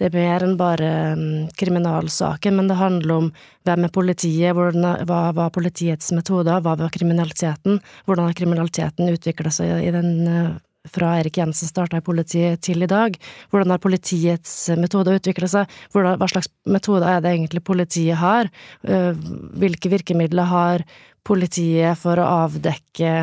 enn 0.04 0.58
bare 0.58 0.90
mm, 1.16 1.54
kriminalsaken, 1.56 2.58
men 2.58 2.68
det 2.68 2.80
handler 2.82 3.14
om 3.14 3.30
hvem 3.64 3.86
er 3.86 3.94
politiet, 3.94 4.58
hvordan, 4.58 5.06
hva 5.06 5.22
var 5.38 5.54
politiets 5.54 6.10
metoder, 6.18 6.58
hva 6.60 6.74
var 6.82 6.90
kriminaliteten, 6.92 7.78
hvordan 8.08 8.32
har 8.32 8.36
kriminaliteten 8.42 9.14
utvikla 9.14 9.54
seg 9.54 9.86
i 9.86 9.94
den 9.94 10.10
eh, 10.28 10.50
fra 10.90 11.14
Erik 11.20 11.38
Jensen 11.38 11.70
starta 11.70 12.00
i 12.00 12.06
politiet 12.06 12.62
til 12.66 12.84
i 12.84 12.90
dag? 12.90 13.16
Hvordan 13.52 13.74
har 13.74 13.82
politiets 13.84 14.54
metode 14.80 15.16
utvikla 15.16 15.50
seg? 15.50 15.76
Hvordan, 15.94 16.20
hva 16.20 16.30
slags 16.32 16.52
metoder 16.68 17.08
er 17.08 17.24
det 17.24 17.34
egentlig 17.34 17.64
politiet 17.64 18.20
har? 18.20 18.52
Eh, 18.84 19.12
hvilke 19.60 19.92
virkemidler 19.94 20.50
har 20.52 20.86
politiet 21.24 22.00
for 22.00 22.20
å 22.20 22.30
avdekke 22.46 23.14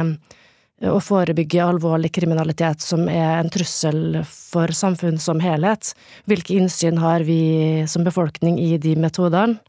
og 0.89 1.03
forebygge 1.05 1.61
alvorlig 1.61 2.09
kriminalitet 2.17 2.81
som 2.81 3.05
er 3.13 3.35
en 3.43 3.53
trussel 3.53 4.23
for 4.25 4.73
samfunn 4.73 5.21
som 5.21 5.43
helhet? 5.45 5.93
Hvilke 6.31 6.57
innsyn 6.57 7.01
har 7.03 7.27
vi 7.29 7.85
som 7.91 8.07
befolkning 8.07 8.57
i 8.63 8.79
de 8.81 8.97
metodene? 8.97 9.61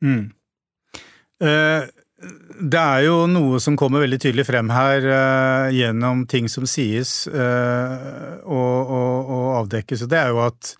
Mm. 0.00 0.30
Uh 1.44 1.84
det 2.18 2.80
er 2.80 3.04
jo 3.06 3.22
noe 3.30 3.60
som 3.62 3.76
kommer 3.78 4.02
veldig 4.02 4.18
tydelig 4.18 4.48
frem 4.48 4.70
her 4.74 5.04
uh, 5.06 5.68
gjennom 5.70 6.24
ting 6.30 6.48
som 6.50 6.66
sies 6.66 7.28
uh, 7.30 8.42
og, 8.42 8.90
og, 8.90 9.30
og, 9.30 9.46
avdekkes, 9.60 10.02
det 10.10 10.18
er 10.18 10.32
jo 10.34 10.40
at 10.42 10.72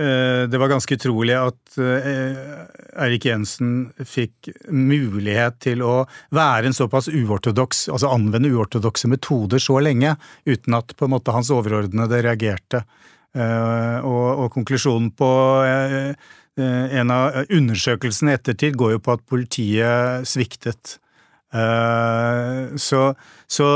uh, 0.00 0.48
det 0.48 0.60
var 0.62 0.72
ganske 0.72 0.96
utrolig 0.96 1.36
at 1.36 1.76
Eirik 1.78 3.28
Jensen 3.28 3.90
fikk 4.00 4.48
mulighet 4.72 5.60
til 5.66 5.84
å 5.84 6.06
være 6.34 6.70
en 6.70 6.78
såpass 6.78 7.10
uortodoks, 7.12 7.84
altså 7.92 8.14
anvende 8.14 8.48
uortodokse 8.54 9.10
metoder 9.12 9.60
så 9.60 9.82
lenge, 9.84 10.16
uten 10.48 10.78
at 10.78 10.96
på 10.96 11.04
en 11.04 11.16
måte 11.18 11.36
hans 11.36 11.52
overordnede 11.52 12.24
reagerte. 12.24 12.82
Og, 13.38 14.28
og, 14.40 14.46
konklusjonen 14.54 15.10
på 15.14 15.28
en 16.58 17.12
av 17.14 17.44
undersøkelsene 17.54 18.32
i 18.32 18.38
ettertid 18.38 18.78
går 18.78 18.96
jo 18.96 19.02
på 19.04 19.14
at 19.16 19.24
politiet 19.28 20.28
sviktet. 20.28 20.98
Så, 21.48 23.02
så 23.48 23.68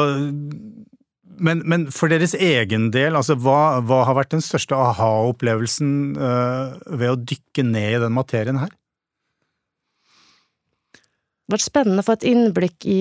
men, 1.41 1.63
men, 1.65 1.87
for 1.95 2.13
deres 2.13 2.35
egen 2.37 2.91
del, 2.93 3.17
altså 3.17 3.39
hva, 3.41 3.81
hva 3.81 4.03
har 4.09 4.19
vært 4.19 4.35
den 4.35 4.45
største 4.45 4.77
aha-opplevelsen 4.77 5.95
ved 6.19 7.09
å 7.09 7.17
dykke 7.17 7.65
ned 7.71 7.97
i 7.97 8.03
den 8.05 8.15
materien 8.19 8.61
her? 8.61 8.75
Det 10.93 11.51
har 11.51 11.59
vært 11.59 11.69
spennende 11.69 12.05
å 12.05 12.07
få 12.07 12.19
et 12.19 12.29
innblikk 12.29 12.87
i 12.89 13.01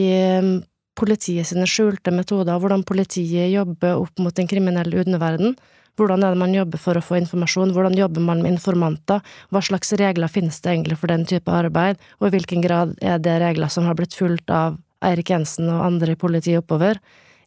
politiet 0.98 1.48
sine 1.48 1.67
skjulte 1.70 2.12
metoder, 2.13 2.58
hvordan 2.60 2.84
politiet 2.88 3.52
jobber 3.52 4.02
opp 4.02 4.20
mot 4.22 4.36
den 4.36 4.50
kriminelle 4.50 5.04
underverden. 5.04 5.56
Hvordan 6.02 6.26
er 6.26 6.34
det 6.34 6.42
man 6.42 6.56
jobber 6.56 6.82
for 6.82 6.98
å 6.98 7.04
få 7.06 7.20
informasjon, 7.20 7.76
hvordan 7.76 7.94
jobber 8.00 8.24
man 8.26 8.42
med 8.42 8.56
informanter, 8.56 9.22
hva 9.54 9.62
slags 9.62 9.94
regler 10.02 10.32
finnes 10.32 10.58
det 10.64 10.74
egentlig 10.74 10.98
for 10.98 11.14
den 11.14 11.28
type 11.30 11.54
arbeid, 11.54 12.02
og 12.18 12.30
i 12.30 12.34
hvilken 12.34 12.66
grad 12.66 12.96
er 13.06 13.22
det 13.22 13.38
regler 13.44 13.70
som 13.70 13.86
har 13.86 14.00
blitt 14.00 14.18
fulgt 14.18 14.50
av 14.50 14.80
Eirik 15.06 15.30
Jensen 15.30 15.70
og 15.70 15.86
andre 15.86 16.16
i 16.16 16.20
politiet 16.20 16.64
oppover? 16.64 16.98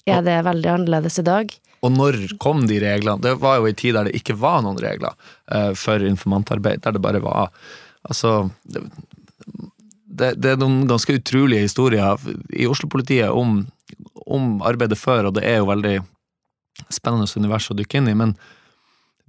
Er 0.06 0.22
det 0.22 0.36
veldig 0.46 0.70
annerledes 0.70 1.18
i 1.18 1.26
dag? 1.26 1.50
Og 1.84 1.92
når 1.92 2.20
kom 2.40 2.64
de 2.68 2.78
reglene? 2.80 3.20
Det 3.24 3.34
var 3.42 3.58
jo 3.58 3.68
en 3.68 3.78
tid 3.78 3.96
der 3.96 4.08
det 4.08 4.18
ikke 4.20 4.36
var 4.40 4.62
noen 4.64 4.78
regler 4.80 5.16
uh, 5.52 5.72
for 5.76 6.04
informantarbeid, 6.04 6.84
der 6.84 6.96
det 6.96 7.02
bare 7.04 7.24
var 7.24 7.50
Altså, 8.04 8.50
det, 8.68 8.82
det, 10.04 10.34
det, 10.36 10.50
er 10.50 10.58
noen 10.60 10.82
ganske 10.84 11.14
utrolige 11.16 11.64
historier 11.64 12.20
i 12.52 12.66
Oslo-politiet 12.68 13.32
om, 13.32 13.62
om, 14.28 14.58
arbeidet 14.60 14.98
før, 15.00 15.30
og 15.30 15.38
det 15.38 15.46
er 15.48 15.62
jo 15.62 15.70
veldig 15.70 15.94
spennende 16.92 17.28
univers 17.38 17.70
å 17.70 17.76
dykke 17.78 18.00
inn 18.00 18.10
i. 18.10 18.16
Men 18.18 18.34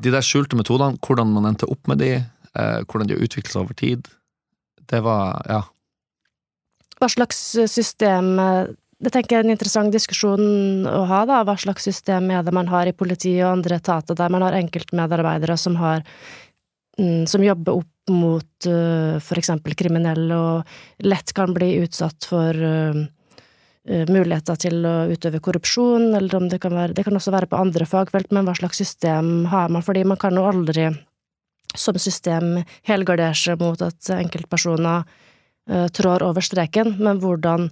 de 0.01 0.13
der 0.13 0.25
skjulte 0.25 0.57
metodene, 0.59 0.99
hvordan 1.03 1.33
man 1.35 1.49
endte 1.51 1.69
opp 1.71 1.87
med 1.91 2.01
de, 2.03 2.13
eh, 2.19 2.79
hvordan 2.85 3.09
de 3.09 3.17
har 3.17 3.25
utviklet 3.25 3.53
seg 3.53 3.63
over 3.63 3.77
tid, 3.79 4.09
det 4.89 5.01
var 5.05 5.41
ja. 5.49 5.63
Hva 7.01 7.09
slags 7.11 7.39
system 7.67 8.37
Det 8.95 9.11
tenker 9.11 9.35
jeg 9.35 9.43
er 9.43 9.47
en 9.49 9.51
interessant 9.51 9.91
diskusjon 9.91 10.85
å 10.87 11.01
ha, 11.09 11.25
da. 11.27 11.41
Hva 11.43 11.57
slags 11.59 11.83
system 11.83 12.29
er 12.31 12.45
det 12.47 12.53
man 12.55 12.69
har 12.71 12.87
i 12.87 12.93
politiet 12.95 13.43
og 13.43 13.57
andre 13.57 13.75
etater 13.81 14.15
der 14.15 14.31
man 14.31 14.45
har 14.45 14.55
enkeltmedarbeidere 14.55 15.57
som 15.59 15.75
har 15.81 16.05
mm, 16.97 17.25
som 17.27 17.43
jobber 17.43 17.81
opp 17.81 18.13
mot 18.13 18.69
uh, 18.69 19.19
eksempel 19.35 19.75
kriminelle 19.75 20.37
og 20.37 21.03
lett 21.03 21.33
kan 21.35 21.53
bli 21.53 21.73
utsatt 21.83 22.27
for 22.29 22.55
muligheter 23.85 24.57
til 24.57 24.85
å 24.87 24.93
utøve 25.11 25.41
korrupsjon, 25.45 26.07
eller 26.17 26.35
om 26.39 26.47
det 26.49 26.57
kan 26.63 26.73
være 26.73 26.95
Det 26.97 27.03
kan 27.05 27.13
også 27.13 27.33
være 27.35 27.49
på 27.51 27.59
andre 27.59 27.85
fagfelt, 27.85 28.31
men 28.33 28.47
hva 28.47 28.55
slags 28.57 28.79
system 28.81 29.45
har 29.51 29.69
man? 29.69 29.85
Fordi 29.85 30.01
man 30.03 30.17
kan 30.17 30.33
jo 30.33 30.47
aldri 30.49 30.87
som 31.75 31.97
system 31.99 32.63
helgardere 32.87 33.35
seg 33.35 33.59
mot 33.61 33.81
at 33.83 34.09
enkeltpersoner 34.15 35.03
uh, 35.03 35.87
trår 35.93 36.23
over 36.25 36.41
streken, 36.45 36.95
men 36.97 37.19
hvordan 37.21 37.69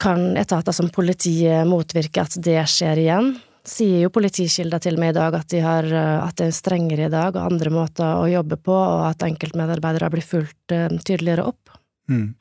kan 0.00 0.36
etater 0.40 0.72
som 0.72 0.88
politiet 0.92 1.66
motvirke 1.68 2.22
at 2.22 2.38
det 2.40 2.62
skjer 2.70 3.02
igjen? 3.02 3.34
sier 3.64 4.02
jo 4.04 4.12
politikilder 4.12 4.82
til 4.84 4.98
meg 5.00 5.14
i 5.14 5.16
dag 5.16 5.34
at, 5.38 5.48
de 5.48 5.62
har, 5.64 5.86
eh, 5.88 6.18
at 6.20 6.36
det 6.36 6.50
er 6.50 6.56
strengere 6.56 7.06
i 7.08 7.12
dag 7.12 7.32
og 7.32 7.46
andre 7.46 7.70
måter 7.72 8.20
å 8.20 8.26
jobbe 8.28 8.58
på, 8.60 8.74
og 8.74 9.06
at 9.08 9.24
enkeltmedarbeidere 9.24 10.10
blir 10.12 10.26
fulgt 10.26 10.68
tydeligere 10.68 11.46
opp. 11.48 11.72
Mm. 12.12 12.34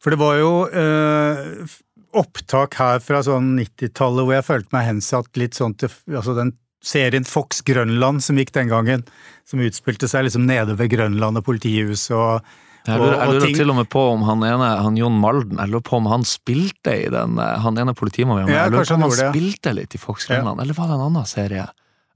For 0.00 0.14
det 0.14 0.20
var 0.20 0.38
jo 0.40 0.52
uh, 0.72 1.76
opptak 2.16 2.78
her 2.80 3.02
fra 3.04 3.20
sånn 3.26 3.52
90-tallet 3.58 4.26
hvor 4.26 4.36
jeg 4.36 4.46
følte 4.46 4.74
meg 4.76 4.88
hensatt 4.88 5.40
litt 5.40 5.58
sånn 5.58 5.76
til 5.78 5.92
altså 6.08 6.34
den 6.38 6.54
serien 6.80 7.26
Fox 7.28 7.60
Grønland 7.66 8.24
som 8.24 8.38
gikk 8.40 8.54
den 8.56 8.70
gangen, 8.72 9.04
som 9.48 9.60
utspilte 9.60 10.08
seg 10.08 10.26
liksom 10.26 10.46
nede 10.48 10.76
ved 10.78 10.90
Grønland 10.94 11.40
og 11.40 11.46
politihuset 11.46 12.16
og 12.16 12.50
jeg 12.88 12.96
lurer, 12.96 13.18
jeg 13.18 13.34
lurer 13.34 13.54
til 13.58 13.70
og 13.70 13.76
med 13.76 13.88
på 13.92 14.02
om 14.14 14.22
han 14.24 14.44
ene, 14.48 14.68
han 14.80 14.96
Jon 14.96 15.18
Malden, 15.20 15.58
jeg 15.60 15.68
lurer 15.68 15.84
på 15.84 15.98
om 15.98 16.06
han 16.08 16.22
spilte 16.24 16.94
i 16.96 17.10
den 17.12 17.36
eh, 17.36 17.58
Han 17.60 17.76
ene 17.76 17.92
politimannen 17.92 18.48
jeg 18.48 18.72
lurer 18.72 18.88
på 18.88 18.96
om 18.96 19.04
han 19.04 19.12
han 19.12 19.34
spilte 19.34 19.74
litt 19.76 19.96
i 19.96 20.00
Fox 20.00 20.30
Grønland, 20.30 20.56
ja. 20.56 20.64
eller 20.64 20.78
var 20.78 20.88
det 20.88 20.96
en 20.96 21.04
annen 21.10 21.28
serie? 21.28 21.66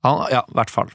Han, 0.09 0.23
ja, 0.33 0.41
i 0.49 0.57
hvert 0.57 0.73
fall. 0.73 0.93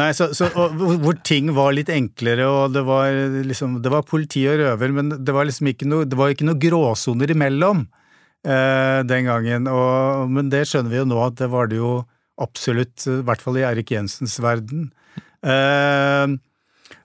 Nei, 0.00 0.08
så, 0.16 0.30
så 0.32 0.48
og, 0.56 0.78
Hvor 1.02 1.18
ting 1.20 1.50
var 1.52 1.74
litt 1.76 1.90
enklere, 1.92 2.46
og 2.48 2.72
det 2.72 2.80
var 2.86 3.12
liksom 3.44 3.80
Det 3.84 3.90
var 3.92 4.06
politi 4.08 4.46
og 4.48 4.62
røver, 4.62 4.94
men 4.96 5.12
det 5.20 5.34
var 5.36 5.44
liksom 5.44 5.68
ikke 5.68 5.88
noe 5.90 6.06
Det 6.08 6.16
var 6.16 6.32
ikke 6.32 6.48
noe 6.48 6.60
gråsoner 6.60 7.34
imellom 7.34 7.84
eh, 8.46 9.00
den 9.08 9.28
gangen. 9.28 9.68
Og, 9.68 10.30
men 10.32 10.48
det 10.52 10.64
skjønner 10.70 10.94
vi 10.94 11.02
jo 11.02 11.10
nå 11.10 11.20
at 11.26 11.36
det 11.42 11.50
var 11.52 11.68
det 11.68 11.82
jo 11.82 11.98
absolutt, 12.42 13.04
i 13.04 13.20
hvert 13.26 13.44
fall 13.44 13.60
i 13.60 13.66
Erik 13.68 13.92
Jensens 13.92 14.38
verden. 14.42 14.88
Eh, 15.44 16.32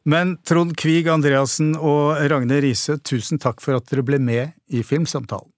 men 0.07 0.37
Trond 0.47 0.71
Kvig 0.79 1.09
Andreassen 1.11 1.75
og 1.75 2.15
Ragne 2.31 2.61
Riise, 2.63 2.95
tusen 3.03 3.41
takk 3.43 3.59
for 3.63 3.77
at 3.77 3.91
dere 3.91 4.05
ble 4.07 4.21
med 4.23 4.55
i 4.71 4.85
Filmsamtalen. 4.87 5.51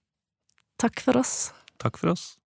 Takk 0.80 1.02
for 1.04 1.20
oss. 1.20 1.52
Takk 1.78 2.00
for 2.00 2.16
oss. 2.16 2.39